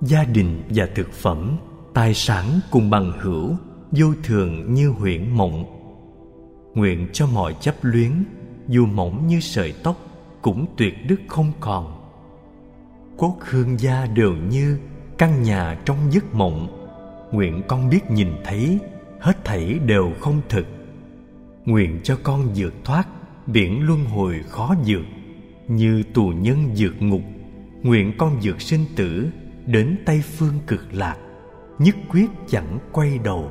Gia 0.00 0.24
đình 0.24 0.62
và 0.68 0.88
thực 0.94 1.12
phẩm 1.12 1.56
tài 1.94 2.14
sản 2.14 2.60
cùng 2.70 2.90
bằng 2.90 3.12
hữu, 3.20 3.56
vô 3.90 4.06
thường 4.22 4.74
như 4.74 4.88
huyễn 4.88 5.30
mộng. 5.30 5.64
Nguyện 6.74 7.08
cho 7.12 7.26
mọi 7.26 7.54
chấp 7.60 7.74
luyến, 7.82 8.24
dù 8.68 8.86
mỏng 8.86 9.26
như 9.26 9.40
sợi 9.40 9.74
tóc, 9.82 9.96
cũng 10.42 10.66
tuyệt 10.76 10.94
đức 11.08 11.20
không 11.28 11.52
còn. 11.60 12.00
Quốc 13.16 13.36
hương 13.40 13.80
gia 13.80 14.06
đều 14.06 14.32
như 14.32 14.78
căn 15.18 15.42
nhà 15.42 15.80
trong 15.84 15.96
giấc 16.10 16.34
mộng. 16.34 16.88
Nguyện 17.32 17.62
con 17.68 17.90
biết 17.90 18.10
nhìn 18.10 18.28
thấy, 18.44 18.78
hết 19.20 19.44
thảy 19.44 19.78
đều 19.86 20.12
không 20.20 20.40
thực. 20.48 20.66
Nguyện 21.64 22.00
cho 22.02 22.18
con 22.22 22.48
vượt 22.54 22.74
thoát, 22.84 23.08
biển 23.46 23.86
luân 23.86 24.04
hồi 24.04 24.40
khó 24.48 24.74
vượt. 24.86 25.04
Như 25.68 26.02
tù 26.14 26.28
nhân 26.28 26.74
vượt 26.76 27.02
ngục, 27.02 27.22
nguyện 27.82 28.12
con 28.18 28.38
vượt 28.42 28.60
sinh 28.60 28.84
tử, 28.96 29.28
đến 29.66 29.96
tây 30.06 30.22
phương 30.36 30.58
cực 30.66 30.94
lạc 30.94 31.16
nhất 31.78 31.96
quyết 32.10 32.26
chẳng 32.48 32.78
quay 32.92 33.18
đầu. 33.24 33.50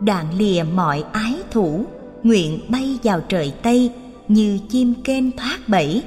Đoạn 0.00 0.26
lìa 0.38 0.64
mọi 0.74 1.04
ái 1.12 1.34
thủ, 1.50 1.84
nguyện 2.22 2.60
bay 2.68 2.98
vào 3.02 3.20
trời 3.28 3.54
tây 3.62 3.90
như 4.28 4.58
chim 4.68 4.94
kên 5.04 5.30
thoát 5.36 5.58
bẫy. 5.68 6.02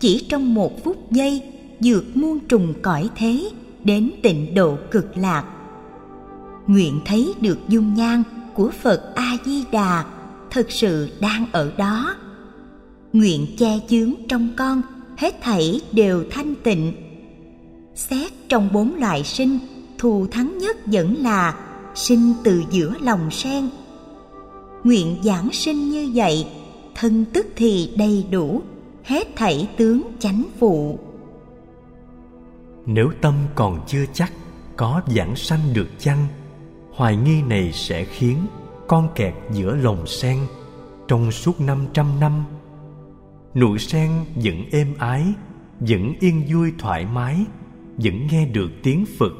Chỉ 0.00 0.26
trong 0.28 0.54
một 0.54 0.84
phút 0.84 1.10
giây 1.10 1.42
dược 1.80 2.16
muôn 2.16 2.38
trùng 2.48 2.74
cõi 2.82 3.10
thế 3.16 3.50
đến 3.84 4.10
tịnh 4.22 4.54
độ 4.54 4.76
cực 4.90 5.16
lạc. 5.16 5.44
Nguyện 6.66 7.00
thấy 7.04 7.34
được 7.40 7.58
dung 7.68 7.94
nhan 7.94 8.22
của 8.54 8.70
phật 8.82 9.12
a 9.14 9.36
di 9.44 9.64
đà 9.72 10.04
thực 10.50 10.70
sự 10.70 11.08
đang 11.20 11.46
ở 11.52 11.72
đó. 11.76 12.16
Nguyện 13.12 13.46
che 13.58 13.80
chướng 13.88 14.12
trong 14.28 14.48
con, 14.56 14.82
hết 15.16 15.34
thảy 15.42 15.80
đều 15.92 16.24
thanh 16.30 16.54
tịnh 16.62 16.92
xét 18.00 18.32
trong 18.48 18.68
bốn 18.72 18.94
loại 18.94 19.24
sinh, 19.24 19.58
thù 19.98 20.26
thắng 20.30 20.58
nhất 20.58 20.76
vẫn 20.86 21.14
là 21.16 21.54
sinh 21.94 22.34
từ 22.44 22.62
giữa 22.70 22.94
lòng 23.00 23.30
sen. 23.30 23.70
Nguyện 24.84 25.16
giảng 25.24 25.48
sinh 25.52 25.90
như 25.90 26.10
vậy, 26.14 26.46
thân 26.94 27.24
tức 27.32 27.46
thì 27.56 27.92
đầy 27.98 28.26
đủ, 28.30 28.62
hết 29.04 29.36
thảy 29.36 29.68
tướng 29.76 30.02
chánh 30.18 30.44
phụ. 30.58 30.98
Nếu 32.86 33.12
tâm 33.20 33.34
còn 33.54 33.80
chưa 33.86 34.04
chắc, 34.12 34.32
có 34.76 35.02
giảng 35.16 35.36
sanh 35.36 35.60
được 35.74 35.88
chăng? 35.98 36.26
Hoài 36.92 37.16
nghi 37.16 37.42
này 37.42 37.72
sẽ 37.72 38.04
khiến 38.04 38.36
con 38.88 39.08
kẹt 39.14 39.34
giữa 39.52 39.76
lồng 39.76 40.06
sen 40.06 40.38
trong 41.08 41.32
suốt 41.32 41.60
năm 41.60 41.86
trăm 41.92 42.20
năm. 42.20 42.44
Nụ 43.54 43.78
sen 43.78 44.10
vẫn 44.34 44.64
êm 44.72 44.94
ái, 44.98 45.24
vẫn 45.80 46.14
yên 46.20 46.44
vui 46.52 46.72
thoải 46.78 47.06
mái 47.06 47.44
vẫn 48.04 48.26
nghe 48.30 48.46
được 48.46 48.70
tiếng 48.82 49.04
phật, 49.18 49.32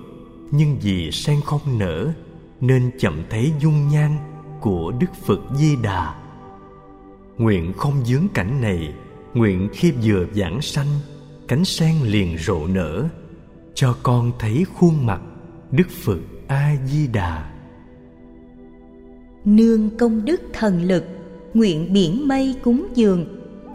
nhưng 0.51 0.79
vì 0.83 1.11
sen 1.11 1.41
không 1.45 1.79
nở, 1.79 2.13
nên 2.61 2.91
chậm 2.99 3.23
thấy 3.31 3.53
dung 3.61 3.89
nhan 3.89 4.17
của 4.61 4.93
đức 5.01 5.15
phật 5.27 5.41
di 5.55 5.77
đà. 5.77 6.15
Nguyện 7.39 7.73
không 7.77 8.05
dướng 8.05 8.29
cảnh 8.35 8.61
này, 8.61 8.95
nguyện 9.35 9.69
khi 9.73 9.93
vừa 10.03 10.27
giảng 10.35 10.63
sanh, 10.63 10.87
cánh 11.49 11.65
sen 11.65 11.95
liền 12.03 12.39
rộ 12.39 12.67
nở, 12.67 13.09
cho 13.75 13.97
con 14.03 14.33
thấy 14.39 14.65
khuôn 14.75 15.07
mặt 15.07 15.21
đức 15.71 15.91
phật 15.91 16.19
a 16.49 16.77
di 16.87 17.07
đà. 17.07 17.51
Nương 19.45 19.91
công 19.99 20.25
đức 20.25 20.41
thần 20.53 20.83
lực, 20.83 21.05
nguyện 21.55 21.93
biển 21.93 22.29
mây 22.29 22.55
cúng 22.63 22.87
dường 22.95 23.27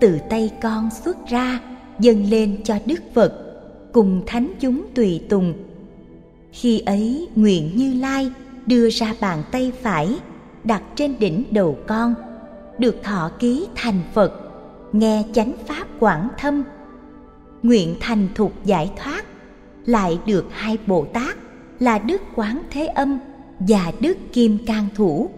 từ 0.02 0.18
tay 0.30 0.52
con 0.62 0.90
xuất 1.04 1.18
ra, 1.28 1.60
dâng 2.00 2.30
lên 2.30 2.64
cho 2.64 2.76
đức 2.86 3.02
phật 3.14 3.45
cùng 3.96 4.22
thánh 4.26 4.54
chúng 4.60 4.86
tùy 4.96 5.22
tùng. 5.30 5.54
Khi 6.52 6.80
ấy, 6.80 7.28
nguyện 7.36 7.72
như 7.76 7.94
lai 7.94 8.32
đưa 8.66 8.90
ra 8.90 9.14
bàn 9.22 9.44
tay 9.52 9.72
phải 9.82 10.20
đặt 10.64 10.84
trên 10.96 11.20
đỉnh 11.20 11.44
đầu 11.52 11.78
con, 11.88 12.14
được 12.80 13.04
thọ 13.04 13.32
ký 13.40 13.68
thành 13.76 14.00
phật, 14.14 14.34
nghe 14.94 15.24
chánh 15.34 15.54
pháp 15.66 15.88
quảng 16.00 16.30
thâm. 16.38 16.64
Nguyện 17.64 17.96
thành 18.00 18.28
thục 18.36 18.66
giải 18.66 18.92
thoát, 18.98 19.26
lại 19.86 20.20
được 20.26 20.46
hai 20.52 20.78
bồ 20.88 21.06
tát 21.06 21.38
là 21.80 22.00
đức 22.00 22.22
quán 22.36 22.62
thế 22.72 22.86
âm 22.86 23.20
và 23.60 23.92
đức 24.00 24.18
kim 24.34 24.58
cang 24.66 24.88
thủ 24.96 25.30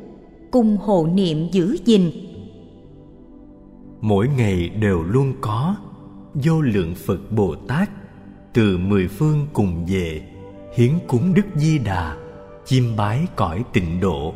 cùng 0.52 0.78
hộ 0.78 1.08
niệm 1.14 1.48
giữ 1.52 1.78
gìn. 1.86 2.12
Mỗi 4.02 4.28
ngày 4.38 4.70
đều 4.70 5.04
luôn 5.04 5.34
có 5.42 5.76
vô 6.34 6.62
lượng 6.62 6.96
phật 6.96 7.32
bồ 7.32 7.56
tát 7.68 7.90
từ 8.58 8.78
mười 8.78 9.08
phương 9.08 9.48
cùng 9.54 9.86
về, 9.86 10.22
hiến 10.76 10.92
cúng 11.08 11.34
đức 11.34 11.46
di 11.56 11.78
đà, 11.78 12.16
chiêm 12.66 12.96
bái 12.96 13.28
cõi 13.36 13.64
tịnh 13.74 14.00
độ. 14.00 14.34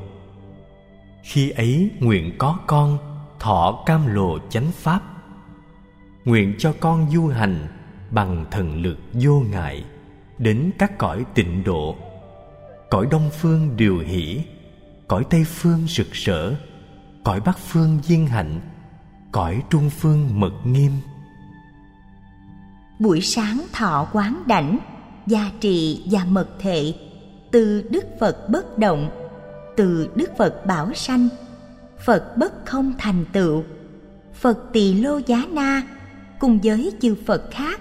Khi 1.23 1.49
ấy 1.49 1.89
nguyện 1.99 2.35
có 2.37 2.59
con, 2.67 2.97
thọ 3.39 3.83
cam 3.85 4.15
lộ 4.15 4.37
chánh 4.49 4.71
pháp. 4.71 5.01
Nguyện 6.25 6.55
cho 6.57 6.73
con 6.79 7.11
du 7.11 7.27
hành 7.27 7.67
bằng 8.11 8.45
thần 8.51 8.81
lực 8.81 8.97
vô 9.13 9.43
ngại 9.51 9.85
đến 10.37 10.71
các 10.79 10.97
cõi 10.97 11.25
tịnh 11.33 11.63
độ. 11.63 11.95
Cõi 12.89 13.07
đông 13.11 13.29
phương 13.39 13.77
điều 13.77 13.99
hỷ, 13.99 14.41
cõi 15.07 15.23
tây 15.29 15.43
phương 15.43 15.87
rực 15.87 16.11
rỡ, 16.11 16.53
cõi 17.23 17.41
bắc 17.41 17.57
phương 17.57 17.99
viên 18.07 18.27
hạnh, 18.27 18.59
cõi 19.31 19.63
trung 19.69 19.89
phương 19.89 20.39
mật 20.39 20.53
nghiêm 20.65 20.91
buổi 23.01 23.21
sáng 23.21 23.61
thọ 23.73 24.07
quán 24.13 24.43
đảnh, 24.47 24.77
gia 25.27 25.51
trì 25.59 26.03
và 26.11 26.25
mật 26.25 26.47
thệ, 26.59 26.93
từ 27.51 27.81
đức 27.89 28.05
phật 28.19 28.49
bất 28.49 28.77
động, 28.77 29.09
từ 29.77 30.09
đức 30.15 30.29
phật 30.37 30.65
bảo 30.65 30.93
sanh. 30.93 31.29
Phật 32.05 32.37
bất 32.37 32.65
không 32.65 32.93
thành 32.97 33.25
tựu, 33.33 33.63
phật 34.33 34.57
tỳ 34.73 34.93
lô 34.93 35.17
giá 35.17 35.45
na, 35.51 35.83
cùng 36.39 36.59
với 36.63 36.91
chư 37.01 37.15
phật 37.25 37.51
khác, 37.51 37.79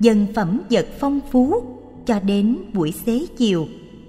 dân 0.00 0.26
phẩm 0.34 0.60
vật 0.70 0.86
phong 1.00 1.20
phú 1.30 1.62
cho 2.06 2.20
đến 2.20 2.58
buổi 2.72 2.92
xế 2.92 3.26
chiều, 3.38 3.68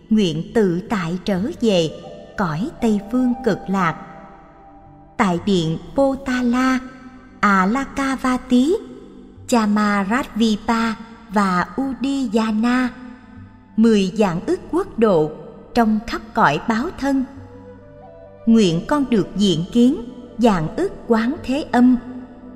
nguyện 0.10 0.51
tự 0.53 0.81
tại 0.89 1.19
trở 1.25 1.41
về, 1.62 1.89
cõi 2.38 2.69
tây 2.81 3.00
phương 3.12 3.34
cực 3.46 3.60
lạc. 3.67 4.05
Tại 5.17 5.39
điện 5.46 5.77
potala 5.96 6.79
alakavati 7.39 8.88
Chamaradvipa 9.49 10.95
và 11.29 11.65
udiyana 11.81 12.89
mười 13.77 14.11
dạng 14.15 14.45
ức 14.45 14.59
quốc 14.71 14.99
độ 14.99 15.31
trong 15.73 15.99
khắp 16.07 16.21
cõi 16.33 16.59
báo 16.67 16.85
thân. 16.99 17.25
Nguyện 18.45 18.85
con 18.87 19.09
được 19.09 19.27
diện 19.35 19.65
kiến 19.71 19.95
dạng 20.37 20.75
ức 20.75 20.93
quán 21.07 21.35
thế 21.43 21.65
âm 21.71 21.97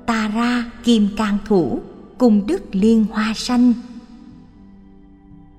Tara 0.06 0.64
kim 0.84 1.08
Cang 1.16 1.38
thủ 1.46 1.80
cùng 2.18 2.46
đức 2.46 2.62
liên 2.72 3.04
hoa 3.12 3.32
sanh. 3.36 3.72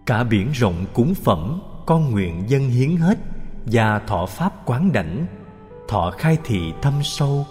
Cả 0.05 0.23
biển 0.23 0.51
rộng 0.51 0.85
cúng 0.93 1.13
phẩm, 1.15 1.59
con 1.85 2.11
nguyện 2.11 2.43
dân 2.47 2.69
hiến 2.69 2.97
hết 2.97 3.17
và 3.65 3.99
thọ 4.07 4.25
pháp 4.25 4.65
quán 4.65 4.91
đảnh. 4.91 5.25
Thọ 5.87 6.11
khai 6.17 6.37
thị 6.43 6.73
thâm 6.81 6.93
sâu 7.03 7.45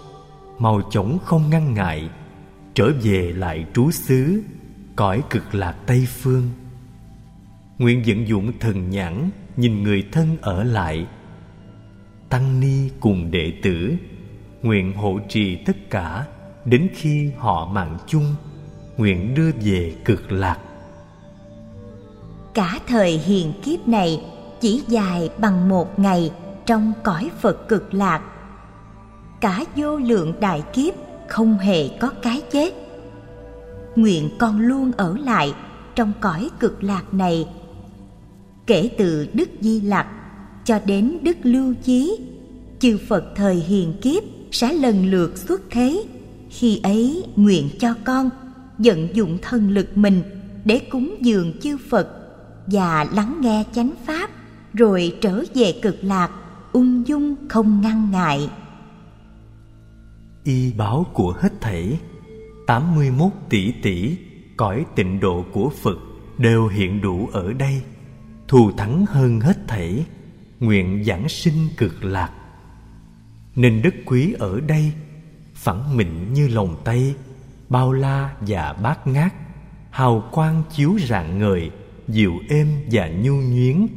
màu 0.59 0.81
chổng 0.91 1.17
không 1.25 1.49
ngăn 1.49 1.73
ngại 1.73 2.09
trở 2.75 2.91
về 3.03 3.33
lại 3.35 3.65
trú 3.73 3.91
xứ, 3.91 4.43
cõi 4.95 5.23
cực 5.29 5.55
lạc 5.55 5.75
tây 5.85 6.07
phương. 6.09 6.49
Nguyện 7.77 8.03
vận 8.07 8.27
dụng 8.27 8.51
thần 8.59 8.89
nhãn 8.89 9.29
nhìn 9.57 9.83
người 9.83 10.03
thân 10.11 10.37
ở 10.41 10.63
lại. 10.63 11.07
Tăng 12.29 12.59
ni 12.59 12.89
cùng 12.99 13.31
đệ 13.31 13.53
tử, 13.63 13.93
nguyện 14.61 14.93
hộ 14.93 15.19
trì 15.29 15.55
tất 15.55 15.89
cả 15.89 16.25
đến 16.65 16.87
khi 16.95 17.31
họ 17.37 17.69
mạng 17.71 17.97
chung, 18.07 18.35
nguyện 18.97 19.35
đưa 19.35 19.51
về 19.51 19.95
cực 20.05 20.31
lạc. 20.31 20.59
Cả 22.53 22.79
thời 22.87 23.11
hiền 23.11 23.53
kiếp 23.63 23.87
này 23.87 24.21
chỉ 24.61 24.83
dài 24.87 25.29
bằng 25.37 25.69
một 25.69 25.99
ngày 25.99 26.31
trong 26.65 26.93
cõi 27.03 27.29
phật 27.41 27.67
cực 27.67 27.93
lạc. 27.93 28.21
Cả 29.41 29.63
vô 29.75 29.97
lượng 29.97 30.33
đại 30.39 30.63
kiếp 30.73 31.04
không 31.27 31.57
hề 31.57 31.87
có 31.87 32.09
cái 32.09 32.41
chết. 32.51 32.73
Nguyện 33.95 34.29
con 34.39 34.59
luôn 34.59 34.91
ở 34.97 35.17
lại 35.17 35.53
trong 35.95 36.11
cõi 36.21 36.49
cực 36.59 36.83
lạc 36.83 37.13
này. 37.13 37.47
Kể 38.67 38.89
từ 38.97 39.27
đức 39.33 39.49
di 39.61 39.81
lặc 39.81 40.07
cho 40.65 40.79
đến 40.85 41.17
đức 41.21 41.37
lưu 41.43 41.73
chí, 41.83 42.19
chư 42.79 42.97
phật 43.07 43.23
thời 43.35 43.55
hiền 43.55 43.93
kiếp 44.01 44.23
sẽ 44.51 44.73
lần 44.73 45.11
lượt 45.11 45.37
xuất 45.37 45.61
thế. 45.69 46.03
Khi 46.49 46.79
ấy 46.83 47.23
nguyện 47.35 47.69
cho 47.79 47.93
con 48.03 48.29
vận 48.77 49.15
dụng 49.15 49.37
thần 49.41 49.69
lực 49.69 49.97
mình 49.97 50.21
để 50.65 50.79
cúng 50.79 51.15
dường 51.21 51.59
chư 51.59 51.77
phật 51.89 52.07
và 52.67 53.05
lắng 53.13 53.37
nghe 53.41 53.63
chánh 53.73 53.91
pháp, 54.05 54.29
rồi 54.73 55.17
trở 55.21 55.43
về 55.53 55.79
cực 55.81 55.95
lạc, 56.01 56.29
ung 56.71 57.07
dung 57.07 57.35
không 57.47 57.81
ngăn 57.81 58.11
ngại 58.11 58.49
y 60.45 60.73
báo 60.77 61.05
của 61.13 61.35
hết 61.39 61.61
thảy. 61.61 61.99
81 62.67 63.31
tỷ 63.49 63.71
tỷ 63.71 64.17
cõi 64.57 64.85
tịnh 64.95 65.19
độ 65.19 65.45
của 65.53 65.71
Phật 65.83 65.97
đều 66.37 66.67
hiện 66.67 67.01
đủ 67.01 67.29
ở 67.33 67.53
đây, 67.53 67.81
thù 68.47 68.71
thắng 68.71 69.05
hơn 69.05 69.39
hết 69.39 69.57
thảy, 69.67 70.05
nguyện 70.59 71.03
giảng 71.03 71.29
sinh 71.29 71.67
cực 71.77 72.03
lạc. 72.03 72.31
Nên 73.55 73.81
đức 73.81 73.95
quý 74.05 74.33
ở 74.39 74.59
đây, 74.59 74.91
phẳng 75.53 75.97
mịn 75.97 76.33
như 76.33 76.47
lòng 76.47 76.75
tay, 76.83 77.15
bao 77.69 77.93
la 77.93 78.35
và 78.41 78.73
bát 78.73 79.07
ngát, 79.07 79.33
hào 79.89 80.23
quang 80.31 80.63
chiếu 80.71 80.97
rạng 81.07 81.39
ngời, 81.39 81.71
dịu 82.07 82.33
êm 82.49 82.67
và 82.91 83.07
nhu 83.07 83.35
nhuyến, 83.35 83.87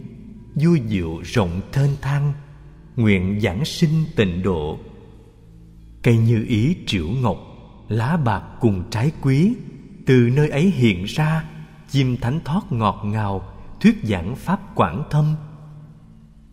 vui 0.55 0.81
dịu 0.87 1.21
rộng 1.25 1.61
thênh 1.73 1.91
thang, 2.01 2.33
nguyện 2.97 3.41
giảng 3.41 3.65
sinh 3.65 4.05
tịnh 4.17 4.43
độ 4.43 4.79
cây 6.09 6.16
như 6.16 6.44
ý 6.49 6.77
triệu 6.87 7.07
ngọc, 7.09 7.37
lá 7.88 8.16
bạc 8.16 8.42
cùng 8.61 8.85
trái 8.90 9.12
quý. 9.23 9.55
Từ 10.07 10.31
nơi 10.37 10.49
ấy 10.49 10.71
hiện 10.71 11.05
ra, 11.05 11.44
chim 11.88 12.16
thánh 12.16 12.40
thoát 12.44 12.73
ngọt 12.73 13.01
ngào, 13.05 13.42
thuyết 13.81 14.01
giảng 14.03 14.37
pháp 14.37 14.61
quảng 14.75 15.03
thâm. 15.11 15.35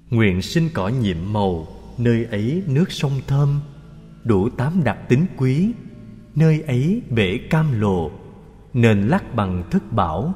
Nguyện 0.09 0.41
sinh 0.41 0.69
cỏ 0.73 0.87
nhiệm 0.87 1.17
màu, 1.33 1.67
nơi 1.97 2.25
ấy 2.25 2.63
nước 2.67 2.91
sông 2.91 3.21
thơm. 3.27 3.61
Đủ 4.23 4.49
tám 4.49 4.83
đặc 4.83 4.97
tính 5.09 5.25
quý, 5.37 5.71
nơi 6.35 6.61
ấy 6.61 7.01
bể 7.09 7.37
cam 7.49 7.81
lồ, 7.81 8.11
nền 8.73 9.07
lát 9.07 9.35
bằng 9.35 9.63
thức 9.71 9.83
bảo. 9.91 10.33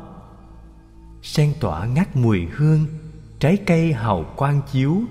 Sen 1.22 1.54
tỏa 1.60 1.86
ngát 1.86 2.16
mùi 2.16 2.46
hương, 2.46 2.86
trái 3.40 3.58
cây 3.66 3.94
hào 3.94 4.26
quang 4.36 4.62
chiếu. 4.72 5.02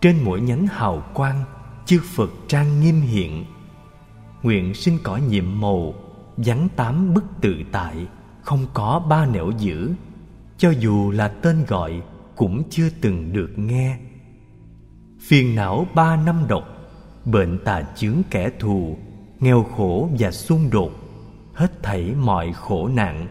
Trên 0.00 0.16
mỗi 0.24 0.40
nhánh 0.40 0.66
hào 0.66 1.02
quang 1.14 1.44
chư 1.90 2.00
phật 2.04 2.30
trang 2.48 2.80
nghiêm 2.80 3.00
hiện. 3.00 3.44
Nguyện 4.42 4.74
sinh 4.74 4.98
cõi 5.02 5.20
nhiệm 5.20 5.60
màu, 5.60 5.94
vắng 6.36 6.68
tám 6.76 7.14
bức 7.14 7.24
tự 7.40 7.56
tại, 7.72 8.06
không 8.42 8.66
có 8.74 9.06
ba 9.08 9.26
nẻo 9.26 9.50
giữ 9.58 9.92
cho 10.58 10.70
dù 10.70 11.10
là 11.10 11.28
tên 11.28 11.64
gọi, 11.68 12.02
cũng 12.36 12.62
chưa 12.70 12.88
từng 13.00 13.32
được 13.32 13.50
nghe. 13.56 13.98
Phiền 15.20 15.54
não 15.54 15.86
ba 15.94 16.16
năm 16.16 16.44
độc, 16.48 16.64
bệnh 17.24 17.58
tà 17.64 17.82
chướng 17.96 18.22
kẻ 18.30 18.50
thù, 18.58 18.98
nghèo 19.40 19.62
khổ 19.62 20.10
và 20.18 20.30
xung 20.30 20.70
đột, 20.70 20.92
hết 21.54 21.82
thảy 21.82 22.14
mọi 22.14 22.52
khổ 22.52 22.88
nạn, 22.88 23.28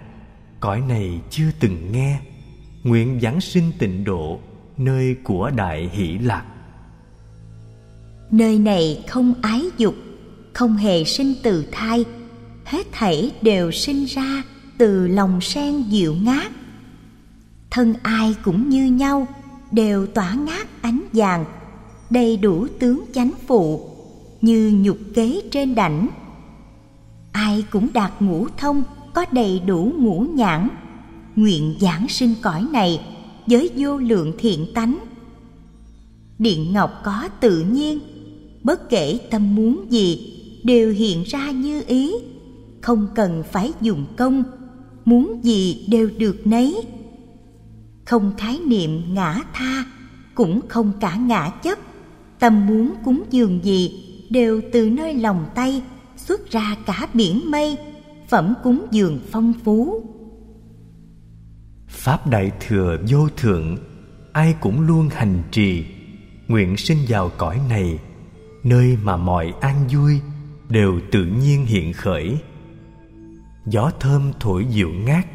cõi 0.59 0.81
này 0.81 1.21
chưa 1.29 1.51
từng 1.59 1.91
nghe. 1.91 2.19
Nguyện 2.83 3.19
giáng 3.21 3.41
sinh 3.41 3.71
tịnh 3.79 4.03
độ, 4.03 4.39
nơi 4.77 5.15
của 5.23 5.51
đại 5.55 5.89
hỷ 5.93 6.17
lạc 6.17 6.45
nơi 8.31 8.59
này 8.59 9.03
không 9.07 9.33
ái 9.41 9.61
dục, 9.77 9.95
không 10.53 10.75
hề 10.75 11.03
sinh 11.03 11.33
từ 11.43 11.65
thai, 11.71 12.05
hết 12.65 12.87
thảy 12.91 13.31
đều 13.41 13.71
sinh 13.71 14.05
ra 14.05 14.43
từ 14.77 15.07
lòng 15.07 15.41
sen 15.41 15.81
dịu 15.81 16.15
ngát. 16.15 16.51
Thân 17.71 17.93
ai 18.03 18.35
cũng 18.43 18.69
như 18.69 18.85
nhau, 18.85 19.27
đều 19.71 20.05
tỏa 20.05 20.33
ngát 20.33 20.67
ánh 20.81 21.01
vàng, 21.13 21.45
đầy 22.09 22.37
đủ 22.37 22.67
tướng 22.79 23.05
chánh 23.13 23.31
phụ, 23.47 23.89
như 24.41 24.73
nhục 24.83 24.97
kế 25.15 25.41
trên 25.51 25.75
đảnh. 25.75 26.07
Ai 27.31 27.63
cũng 27.69 27.87
đạt 27.93 28.11
ngũ 28.19 28.47
thông, 28.57 28.83
có 29.13 29.25
đầy 29.31 29.59
đủ 29.59 29.91
ngũ 29.97 30.19
nhãn. 30.19 30.67
Nguyện 31.35 31.75
giảng 31.79 32.07
sinh 32.07 32.35
cõi 32.41 32.67
này 32.71 33.01
với 33.47 33.69
vô 33.75 33.97
lượng 33.97 34.33
thiện 34.39 34.65
tánh. 34.75 34.99
Điện 36.39 36.73
ngọc 36.73 36.91
có 37.03 37.29
tự 37.39 37.63
nhiên 37.63 37.99
bất 38.63 38.89
kể 38.89 39.19
tâm 39.31 39.55
muốn 39.55 39.85
gì, 39.89 40.35
đều 40.63 40.91
hiện 40.91 41.23
ra 41.23 41.51
như 41.51 41.83
ý. 41.87 42.13
Không 42.81 43.07
cần 43.15 43.43
phải 43.51 43.71
dùng 43.81 44.05
công, 44.17 44.43
muốn 45.05 45.39
gì 45.43 45.85
đều 45.89 46.09
được 46.17 46.47
nấy. 46.47 46.81
Không 48.05 48.33
khái 48.37 48.59
niệm 48.67 49.13
ngã 49.13 49.41
tha, 49.53 49.85
cũng 50.35 50.61
không 50.67 50.91
cả 50.99 51.15
ngã 51.15 51.49
chấp. 51.49 51.77
Tâm 52.39 52.67
muốn 52.67 52.93
cúng 53.05 53.23
dường 53.29 53.59
gì, 53.63 54.03
đều 54.29 54.61
từ 54.71 54.89
nơi 54.89 55.13
lòng 55.13 55.45
tay 55.55 55.81
xuất 56.17 56.51
ra 56.51 56.75
cả 56.85 57.07
biển 57.13 57.51
mây, 57.51 57.77
phẩm 58.27 58.53
cúng 58.63 58.85
dường 58.91 59.19
phong 59.31 59.53
phú. 59.63 60.03
Pháp 61.87 62.27
đại 62.27 62.51
thừa 62.67 62.97
vô 63.09 63.29
thượng, 63.37 63.77
ai 64.33 64.55
cũng 64.61 64.81
luôn 64.81 65.09
hành 65.09 65.43
trì. 65.51 65.83
Nguyện 66.47 66.77
sinh 66.77 66.97
vào 67.07 67.31
cõi 67.37 67.59
này 67.69 67.99
nơi 68.63 68.97
mà 69.03 69.17
mọi 69.17 69.53
an 69.61 69.87
vui 69.91 70.21
đều 70.69 70.99
tự 71.11 71.25
nhiên 71.25 71.65
hiện 71.65 71.93
khởi. 71.93 72.37
Gió 73.65 73.91
thơm 73.99 74.31
thổi 74.39 74.65
dịu 74.69 74.89
ngát, 74.89 75.25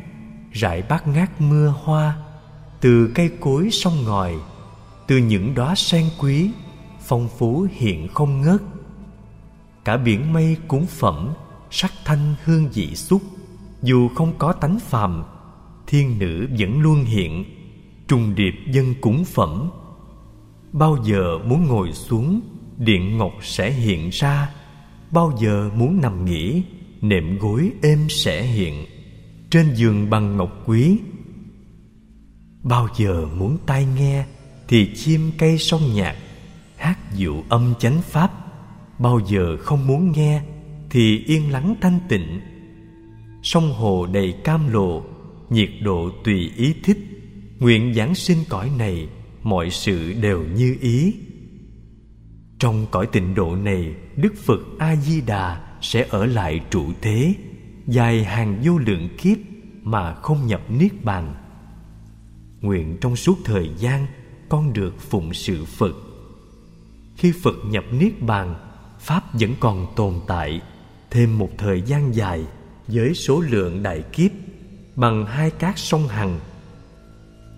rải 0.52 0.82
bát 0.88 1.08
ngát 1.08 1.40
mưa 1.40 1.74
hoa 1.84 2.16
từ 2.80 3.10
cây 3.14 3.30
cối 3.40 3.68
sông 3.70 4.04
ngòi, 4.04 4.34
từ 5.06 5.16
những 5.16 5.54
đóa 5.54 5.74
sen 5.74 6.04
quý 6.20 6.50
phong 7.00 7.28
phú 7.38 7.66
hiện 7.70 8.08
không 8.08 8.40
ngớt. 8.40 8.62
Cả 9.84 9.96
biển 9.96 10.32
mây 10.32 10.56
cúng 10.68 10.86
phẩm, 10.86 11.32
sắc 11.70 11.92
thanh 12.04 12.34
hương 12.44 12.68
vị 12.74 12.94
xúc, 12.94 13.22
dù 13.82 14.08
không 14.08 14.32
có 14.38 14.52
tánh 14.52 14.78
phàm, 14.78 15.24
thiên 15.86 16.18
nữ 16.18 16.48
vẫn 16.58 16.80
luôn 16.82 17.04
hiện, 17.04 17.44
trùng 18.08 18.34
điệp 18.34 18.54
dân 18.72 18.94
cúng 19.00 19.24
phẩm. 19.24 19.70
Bao 20.72 20.98
giờ 21.04 21.38
muốn 21.44 21.66
ngồi 21.66 21.92
xuống 21.92 22.40
điện 22.78 23.18
ngọc 23.18 23.32
sẽ 23.42 23.70
hiện 23.70 24.10
ra. 24.12 24.50
Bao 25.10 25.32
giờ 25.40 25.70
muốn 25.74 26.00
nằm 26.00 26.24
nghỉ, 26.24 26.62
nệm 27.00 27.38
gối 27.38 27.70
êm 27.82 28.06
sẽ 28.08 28.42
hiện. 28.42 28.86
Trên 29.50 29.74
giường 29.74 30.10
bằng 30.10 30.36
ngọc 30.36 30.62
quý. 30.66 30.98
Bao 32.62 32.88
giờ 32.96 33.26
muốn 33.36 33.58
tai 33.66 33.86
nghe, 33.96 34.24
thì 34.68 34.90
chim 34.94 35.30
cây 35.38 35.58
sông 35.58 35.94
nhạc, 35.94 36.16
hát 36.76 36.98
dịu 37.14 37.44
âm 37.48 37.74
chánh 37.78 38.02
pháp. 38.02 38.32
Bao 38.98 39.20
giờ 39.28 39.56
không 39.60 39.86
muốn 39.86 40.12
nghe, 40.12 40.42
thì 40.90 41.18
yên 41.26 41.52
lắng 41.52 41.74
thanh 41.80 41.98
tịnh. 42.08 42.40
Sông 43.42 43.72
hồ 43.72 44.06
đầy 44.06 44.34
cam 44.44 44.72
lộ, 44.72 45.02
nhiệt 45.50 45.70
độ 45.82 46.10
tùy 46.24 46.50
ý 46.56 46.74
thích. 46.84 46.98
Nguyện 47.58 47.94
giáng 47.94 48.14
sinh 48.14 48.38
cõi 48.48 48.70
này, 48.78 49.08
mọi 49.42 49.70
sự 49.70 50.12
đều 50.12 50.44
như 50.56 50.76
ý 50.80 51.14
trong 52.64 52.86
cõi 52.90 53.06
tịnh 53.06 53.34
độ 53.34 53.56
này, 53.56 53.94
đức 54.16 54.34
phật 54.44 54.60
a 54.78 54.96
di 54.96 55.20
đà 55.20 55.60
sẽ 55.80 56.06
ở 56.10 56.26
lại 56.26 56.60
trụ 56.70 56.84
thế, 57.00 57.34
dài 57.86 58.24
hàng 58.24 58.60
vô 58.64 58.78
lượng 58.78 59.08
kiếp 59.18 59.38
mà 59.82 60.14
không 60.14 60.46
nhập 60.46 60.60
niết 60.68 61.04
bàn. 61.04 61.34
Nguyện 62.60 62.98
trong 63.00 63.16
suốt 63.16 63.38
thời 63.44 63.70
gian, 63.78 64.06
con 64.48 64.72
được 64.72 65.00
phụng 65.00 65.34
sự 65.34 65.64
phật. 65.64 65.92
Khi 67.16 67.32
phật 67.42 67.54
nhập 67.64 67.84
niết 67.92 68.22
bàn, 68.22 68.54
pháp 68.98 69.22
vẫn 69.32 69.50
còn 69.60 69.86
tồn 69.96 70.14
tại 70.26 70.60
thêm 71.10 71.38
một 71.38 71.50
thời 71.58 71.82
gian 71.82 72.14
dài 72.14 72.44
với 72.86 73.14
số 73.14 73.40
lượng 73.40 73.82
đại 73.82 74.02
kiếp 74.12 74.30
bằng 74.96 75.26
hai 75.26 75.50
cát 75.50 75.78
sông 75.78 76.08
hằng. 76.08 76.40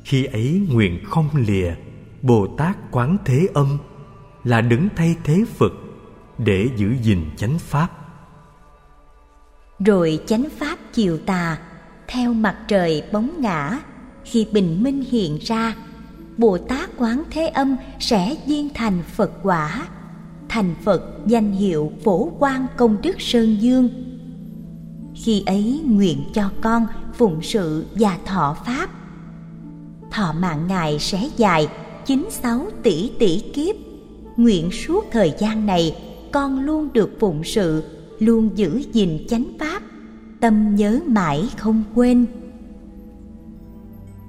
Khi 0.05 0.25
ấy 0.25 0.66
nguyện 0.73 1.05
không 1.05 1.29
lìa, 1.35 1.75
bồ 2.23 2.55
tát 2.59 2.77
quán 2.90 3.16
thế 3.25 3.49
âm 3.55 3.79
là 4.46 4.61
đứng 4.61 4.88
thay 4.96 5.16
thế 5.24 5.44
phật 5.59 5.72
để 6.38 6.68
giữ 6.76 6.94
gìn 7.02 7.30
chánh 7.37 7.59
pháp. 7.59 7.88
Rồi 9.78 10.20
chánh 10.26 10.44
pháp 10.59 10.78
chiều 10.92 11.18
tà, 11.18 11.59
theo 12.09 12.32
mặt 12.35 12.56
trời 12.68 13.02
bóng 13.12 13.30
ngã, 13.40 13.78
khi 14.24 14.46
bình 14.52 14.82
minh 14.82 15.04
hiện 15.11 15.38
ra, 15.42 15.74
bồ 16.37 16.59
tát 16.59 16.90
quán 16.98 17.22
thế 17.30 17.46
âm 17.46 17.76
sẽ 18.00 18.37
viên 18.46 18.68
thành 18.74 19.02
phật 19.02 19.30
quả, 19.42 19.87
thành 20.48 20.74
phật 20.85 21.02
danh 21.26 21.52
hiệu 21.52 21.92
phổ 22.04 22.32
quan 22.38 22.66
công 22.76 22.96
đức 23.02 23.16
sơn 23.18 23.56
dương. 23.61 23.88
Khi 25.14 25.42
ấy 25.46 25.80
nguyện 25.85 26.24
cho 26.35 26.50
con 26.61 26.87
phụng 27.14 27.42
sự 27.42 27.87
và 27.94 28.18
thọ 28.24 28.56
pháp. 28.66 28.90
Thọ 30.11 30.35
mạng 30.38 30.66
ngài 30.68 30.98
sẽ 30.98 31.28
dài 31.37 31.68
chín 32.06 32.28
sáu 32.30 32.66
tỷ 32.82 33.12
tỷ 33.18 33.40
kiếp 33.54 33.86
nguyện 34.37 34.70
suốt 34.70 35.05
thời 35.12 35.35
gian 35.38 35.66
này, 35.66 35.96
con 36.33 36.61
luôn 36.61 36.92
được 36.92 37.16
phụng 37.20 37.44
sự, 37.44 37.85
luôn 38.18 38.51
giữ 38.55 38.83
gìn 38.92 39.27
chánh 39.29 39.44
pháp. 39.59 39.83
Tâm 40.40 40.77
nhớ 40.77 41.01
mãi 41.07 41.49
không 41.57 41.85
quên. 41.94 42.27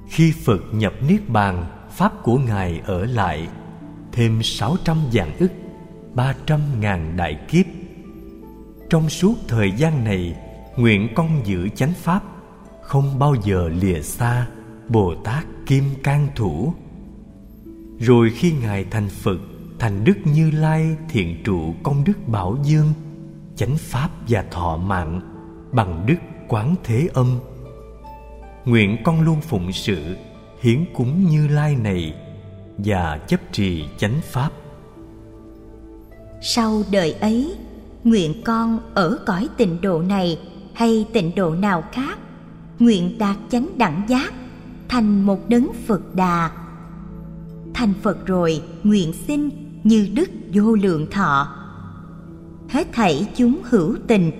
Khi 0.07 0.33
phật 0.45 0.61
nhập 0.73 0.93
niết 1.07 1.29
bàn, 1.29 1.65
pháp 1.91 2.23
của 2.23 2.37
ngài 2.37 2.81
ở 2.85 3.05
lại, 3.05 3.47
thêm 4.11 4.39
sáu 4.43 4.75
trăm 4.83 4.97
vạn 5.13 5.37
ức, 5.39 5.51
ba 6.13 6.35
trăm 6.45 6.61
ngàn 6.79 7.17
đại 7.17 7.39
kiếp. 7.49 7.65
Trong 8.89 9.09
suốt 9.09 9.35
thời 9.47 9.71
gian 9.77 10.03
này, 10.03 10.35
nguyện 10.77 11.07
con 11.15 11.29
giữ 11.45 11.69
chánh 11.75 11.93
pháp, 11.93 12.23
không 12.81 13.19
bao 13.19 13.35
giờ 13.45 13.69
lìa 13.81 14.01
xa 14.01 14.47
bồ 14.89 15.15
tát 15.23 15.45
kim 15.65 15.83
Cang 16.03 16.27
thủ. 16.35 16.73
Rồi 17.99 18.29
khi 18.35 18.51
ngài 18.61 18.85
thành 18.91 19.09
phật 19.09 19.39
thành 19.79 20.03
đức 20.03 20.17
như 20.23 20.51
lai, 20.51 20.97
thiện 21.09 21.43
trụ 21.43 21.73
công 21.83 22.03
đức 22.03 22.27
bảo 22.27 22.57
dương, 22.63 22.93
chánh 23.55 23.77
pháp 23.77 24.09
và 24.27 24.45
thọ 24.51 24.77
mạng, 24.77 25.21
bằng 25.71 26.05
đức 26.07 26.15
quán 26.47 26.75
thế 26.83 27.09
âm. 27.13 27.39
Nguyện 28.65 28.97
con 29.03 29.21
luôn 29.21 29.41
phụng 29.41 29.71
sự 29.71 30.17
hiến 30.61 30.85
cúng 30.93 31.25
như 31.29 31.47
lai 31.47 31.75
này 31.75 32.13
và 32.77 33.19
chấp 33.27 33.39
trì 33.51 33.85
chánh 33.97 34.21
pháp. 34.23 34.49
Sau 36.41 36.83
đời 36.91 37.11
ấy, 37.11 37.55
nguyện 38.03 38.41
con 38.45 38.79
ở 38.93 39.19
cõi 39.25 39.49
tịnh 39.57 39.81
độ 39.81 40.01
này 40.01 40.39
hay 40.73 41.07
tịnh 41.13 41.35
độ 41.35 41.55
nào 41.55 41.83
khác, 41.91 42.19
nguyện 42.79 43.17
đạt 43.17 43.37
chánh 43.49 43.77
đẳng 43.77 44.01
giác, 44.07 44.33
thành 44.87 45.21
một 45.21 45.49
đấng 45.49 45.67
phật 45.87 46.15
đà. 46.15 46.51
Thành 47.73 47.93
phật 48.01 48.25
rồi, 48.25 48.61
nguyện 48.83 49.13
xin 49.27 49.49
như 49.87 50.07
đức 50.13 50.29
vô 50.53 50.75
lượng 50.75 51.07
thọ. 51.11 51.47
Hết 52.69 52.87
thảy 52.93 53.27
chúng 53.35 53.61
hữu 53.63 53.95
tình, 54.07 54.31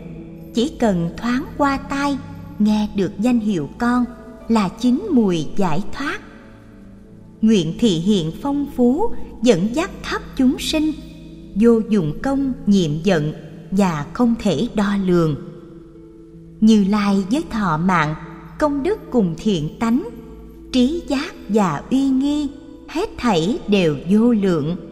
chỉ 0.54 0.72
cần 0.80 1.10
thoáng 1.18 1.46
qua 1.58 1.78
tai, 1.78 2.18
nghe 2.60 2.90
được 2.96 3.12
danh 3.20 3.40
hiệu 3.40 3.70
con 3.78 4.06
là 4.48 4.70
chính 4.70 5.08
mùi 5.12 5.46
giải 5.56 5.84
thoát. 5.94 6.20
Nguyện 7.42 7.74
thị 7.80 7.90
hiện 7.90 8.32
phong 8.42 8.66
phú, 8.76 9.12
dẫn 9.44 9.76
dắt 9.76 9.92
khắp 10.04 10.22
chúng 10.38 10.60
sinh, 10.60 10.92
vô 11.56 11.80
dụng 11.90 12.20
công 12.24 12.54
nhiệm 12.66 12.92
giận 13.04 13.34
và 13.72 14.06
không 14.14 14.36
thể 14.40 14.68
đo 14.76 14.96
lường. 15.06 15.36
Như 16.62 16.84
lai 16.84 17.24
với 17.32 17.44
thọ 17.50 17.78
mạng, 17.78 18.16
công 18.60 18.84
đức 18.84 19.00
cùng 19.12 19.36
thiện 19.38 19.80
tánh, 19.80 20.10
trí 20.72 21.02
giác 21.08 21.34
và 21.50 21.84
uy 21.92 22.10
nghi, 22.10 22.50
hết 22.88 23.10
thảy 23.18 23.60
đều 23.68 23.96
vô 24.10 24.34
lượng 24.34 24.87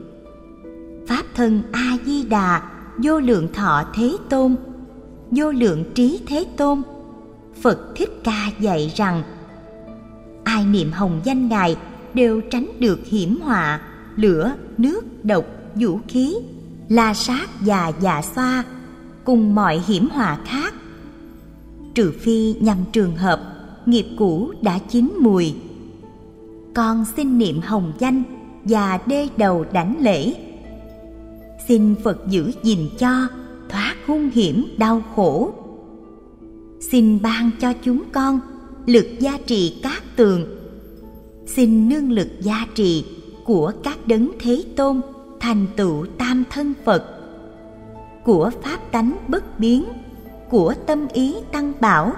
pháp 1.08 1.24
thân 1.36 1.62
a 1.72 1.98
di 2.06 2.24
đà 2.24 2.62
vô 2.98 3.20
lượng 3.20 3.54
thọ 3.54 3.84
thế 3.96 4.18
tôn, 4.30 4.56
vô 5.32 5.52
lượng 5.52 5.84
trí 5.96 6.20
thế 6.28 6.46
tôn. 6.58 6.82
Phật 7.62 7.96
thích 7.96 8.22
ca 8.24 8.52
dạy 8.60 8.94
rằng, 8.96 9.24
ai 10.44 10.66
niệm 10.66 10.92
hồng 10.92 11.22
danh 11.24 11.48
ngài 11.50 11.78
đều 12.14 12.42
tránh 12.42 12.68
được 12.80 13.00
hiểm 13.06 13.42
họa, 13.42 13.82
lửa, 14.16 14.56
nước, 14.78 15.26
độc, 15.26 15.46
vũ 15.76 16.00
khí, 16.08 16.36
la 16.90 17.14
sát 17.14 17.50
và 17.60 17.92
dạ 18.00 18.22
xoa, 18.36 18.64
cùng 19.24 19.56
mọi 19.56 19.82
hiểm 19.88 20.10
họa 20.10 20.38
khác. 20.46 20.74
Trừ 21.96 22.14
phi 22.22 22.54
nhằm 22.54 22.78
trường 22.92 23.16
hợp, 23.16 23.42
nghiệp 23.86 24.06
cũ 24.18 24.52
đã 24.62 24.80
chín 24.90 25.18
mùi. 25.20 25.56
Con 26.76 27.06
xin 27.18 27.38
niệm 27.38 27.62
hồng 27.62 27.94
danh 28.00 28.24
và 28.64 29.00
đê 29.06 29.28
đầu 29.38 29.66
đảnh 29.74 29.96
lễ 30.00 30.34
xin 31.68 31.96
phật 32.04 32.18
giữ 32.30 32.52
gìn 32.64 32.90
cho, 33.00 33.28
thoát 33.70 33.96
hung 34.08 34.30
hiểm, 34.30 34.68
đau 34.78 35.02
khổ. 35.16 35.54
Xin 36.92 37.22
ban 37.22 37.52
cho 37.60 37.74
chúng 37.84 38.04
con 38.12 38.40
lực 38.86 39.06
gia 39.20 39.38
trì 39.38 39.80
các 39.84 40.04
tường. 40.16 40.46
Xin 41.48 41.90
nương 41.90 42.12
lực 42.12 42.28
gia 42.42 42.68
trì 42.76 43.06
của 43.46 43.72
các 43.84 44.08
đấng 44.08 44.32
thế 44.40 44.64
tôn 44.76 45.02
thành 45.40 45.66
tựu 45.76 46.06
tam 46.18 46.44
thân 46.50 46.74
phật, 46.86 47.04
của 48.24 48.52
pháp 48.64 48.92
tánh 48.92 49.18
bất 49.28 49.60
biến, 49.60 49.86
của 50.50 50.74
tâm 50.88 51.08
ý 51.14 51.36
tăng 51.52 51.74
bảo, 51.82 52.14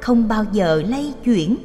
không 0.00 0.28
bao 0.28 0.44
giờ 0.52 0.82
lay 0.88 1.12
chuyển. 1.24 1.56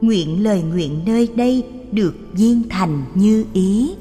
Nguyện 0.00 0.42
lời 0.42 0.62
nguyện 0.62 1.00
nơi 1.06 1.28
đây 1.34 1.66
được 1.92 2.14
viên 2.32 2.62
thành 2.68 3.02
như 3.14 3.44
ý. 3.52 3.94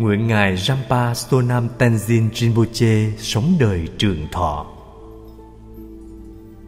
Nguyện 0.00 0.26
Ngài 0.26 0.56
Rampa 0.56 1.14
Sonam 1.14 1.68
Tenzin 1.78 2.28
Rinpoche 2.34 3.10
sống 3.18 3.54
đời 3.60 3.88
trường 3.98 4.26
thọ. 4.32 4.66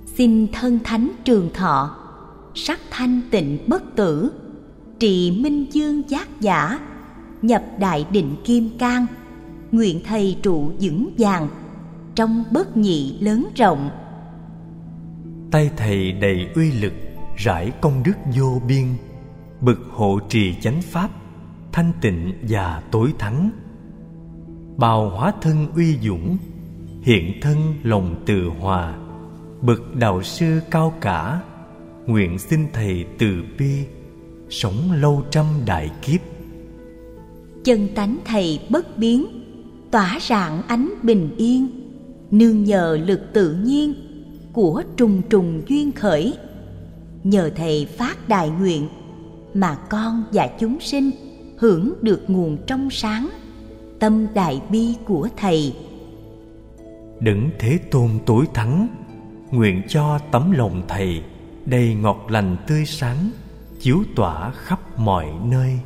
Xin 0.07 0.47
thân 0.53 0.79
thánh 0.85 1.12
trường 1.25 1.51
thọ 1.55 1.97
Sắc 2.55 2.81
thanh 2.90 3.21
tịnh 3.31 3.59
bất 3.66 3.83
tử 3.97 4.33
Trị 4.99 5.38
minh 5.40 5.66
dương 5.73 6.03
giác 6.09 6.40
giả 6.40 6.79
Nhập 7.42 7.62
đại 7.79 8.07
định 8.11 8.37
kim 8.45 8.79
cang 8.79 9.07
nguyện 9.73 10.01
thầy 10.05 10.37
trụ 10.42 10.73
vững 10.81 11.11
vàng 11.18 11.49
trong 12.14 12.45
bất 12.51 12.77
nhị 12.77 13.18
lớn 13.21 13.49
rộng. 13.57 13.90
Tay 15.51 15.71
thầy 15.77 16.12
đầy 16.12 16.47
uy 16.55 16.73
lực 16.73 16.92
rải 17.37 17.73
công 17.81 18.03
đức 18.03 18.16
vô 18.37 18.62
biên 18.68 18.87
bực 19.61 19.79
hộ 19.90 20.18
trì 20.29 20.55
chánh 20.61 20.83
pháp 20.83 21.11
thanh 21.72 21.92
tịnh 22.00 22.32
và 22.48 22.82
tối 22.90 23.12
thắng. 23.18 23.50
Bào 24.76 25.11
hóa 25.11 25.32
thân 25.40 25.66
uy 25.76 25.98
dũng, 26.02 26.37
hiện 27.02 27.40
thân 27.42 27.56
lòng 27.82 28.22
từ 28.26 28.48
hòa. 28.61 28.94
Bậc 29.61 29.94
đạo 29.94 30.22
sư 30.22 30.61
cao 30.70 30.94
cả, 31.00 31.40
nguyện 32.06 32.38
xin 32.38 32.66
thầy 32.72 33.04
từ 33.18 33.42
bi, 33.58 33.85
sống 34.50 34.92
lâu 34.92 35.22
trăm 35.30 35.46
đại 35.66 35.90
kiếp. 36.02 36.20
Chân 37.64 37.88
tánh 37.94 38.18
thầy 38.24 38.61
bất 38.70 38.98
biến, 38.98 39.26
tỏa 39.90 40.18
rạng 40.20 40.62
ánh 40.62 40.94
bình 41.02 41.35
yên. 41.37 41.68
Nương 42.30 42.64
nhờ 42.64 42.98
lực 43.06 43.20
tự 43.32 43.54
nhiên 43.54 43.94
của 44.52 44.82
trùng 44.96 45.22
trùng 45.30 45.62
duyên 45.68 45.92
khởi. 45.92 46.35
Nhờ 47.24 47.50
thầy 47.56 47.87
phát 47.87 48.28
đại 48.28 48.50
nguyện 48.50 48.88
mà 49.54 49.78
con 49.90 50.24
và 50.32 50.50
chúng 50.61 50.80
sinh 50.80 51.11
hưởng 51.62 51.92
được 52.03 52.31
nguồn 52.31 52.57
trong 52.66 52.90
sáng 52.90 53.31
tâm 53.98 54.27
đại 54.35 54.62
bi 54.70 54.94
của 55.05 55.29
thầy. 55.37 55.77
Đấng 57.20 57.51
thế 57.59 57.79
tôn 57.90 58.11
tối 58.27 58.44
thắng 58.55 58.88
nguyện 59.51 59.83
cho 59.88 60.18
tấm 60.31 60.51
lòng 60.51 60.83
thầy 60.88 61.22
đầy 61.66 61.94
ngọt 61.94 62.27
lành 62.29 62.57
tươi 62.68 62.85
sáng 62.87 63.31
chiếu 63.81 63.98
tỏa 64.16 64.51
khắp 64.51 64.98
mọi 64.98 65.27
nơi. 65.44 65.79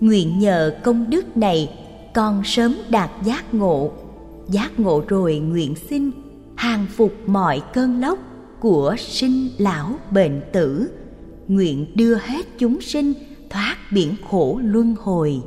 Nguyện 0.00 0.38
nhờ 0.38 0.76
công 0.84 1.10
đức 1.10 1.36
này 1.36 1.78
con 2.14 2.44
sớm 2.44 2.76
đạt 2.90 3.10
giác 3.24 3.54
ngộ. 3.54 3.92
Giác 4.48 4.80
ngộ 4.80 5.02
rồi 5.08 5.38
nguyện 5.38 5.74
xin 5.74 6.10
hàng 6.56 6.86
phục 6.96 7.12
mọi 7.26 7.62
cơn 7.72 8.00
lốc 8.00 8.18
của 8.60 8.94
sinh 8.98 9.48
lão 9.58 9.90
bệnh 10.10 10.40
tử 10.52 10.90
nguyện 11.48 11.86
đưa 11.94 12.14
hết 12.14 12.46
chúng 12.58 12.80
sinh 12.80 13.12
thoát 13.50 13.76
biển 13.92 14.14
khổ 14.30 14.60
luân 14.64 14.94
hồi. 15.00 15.40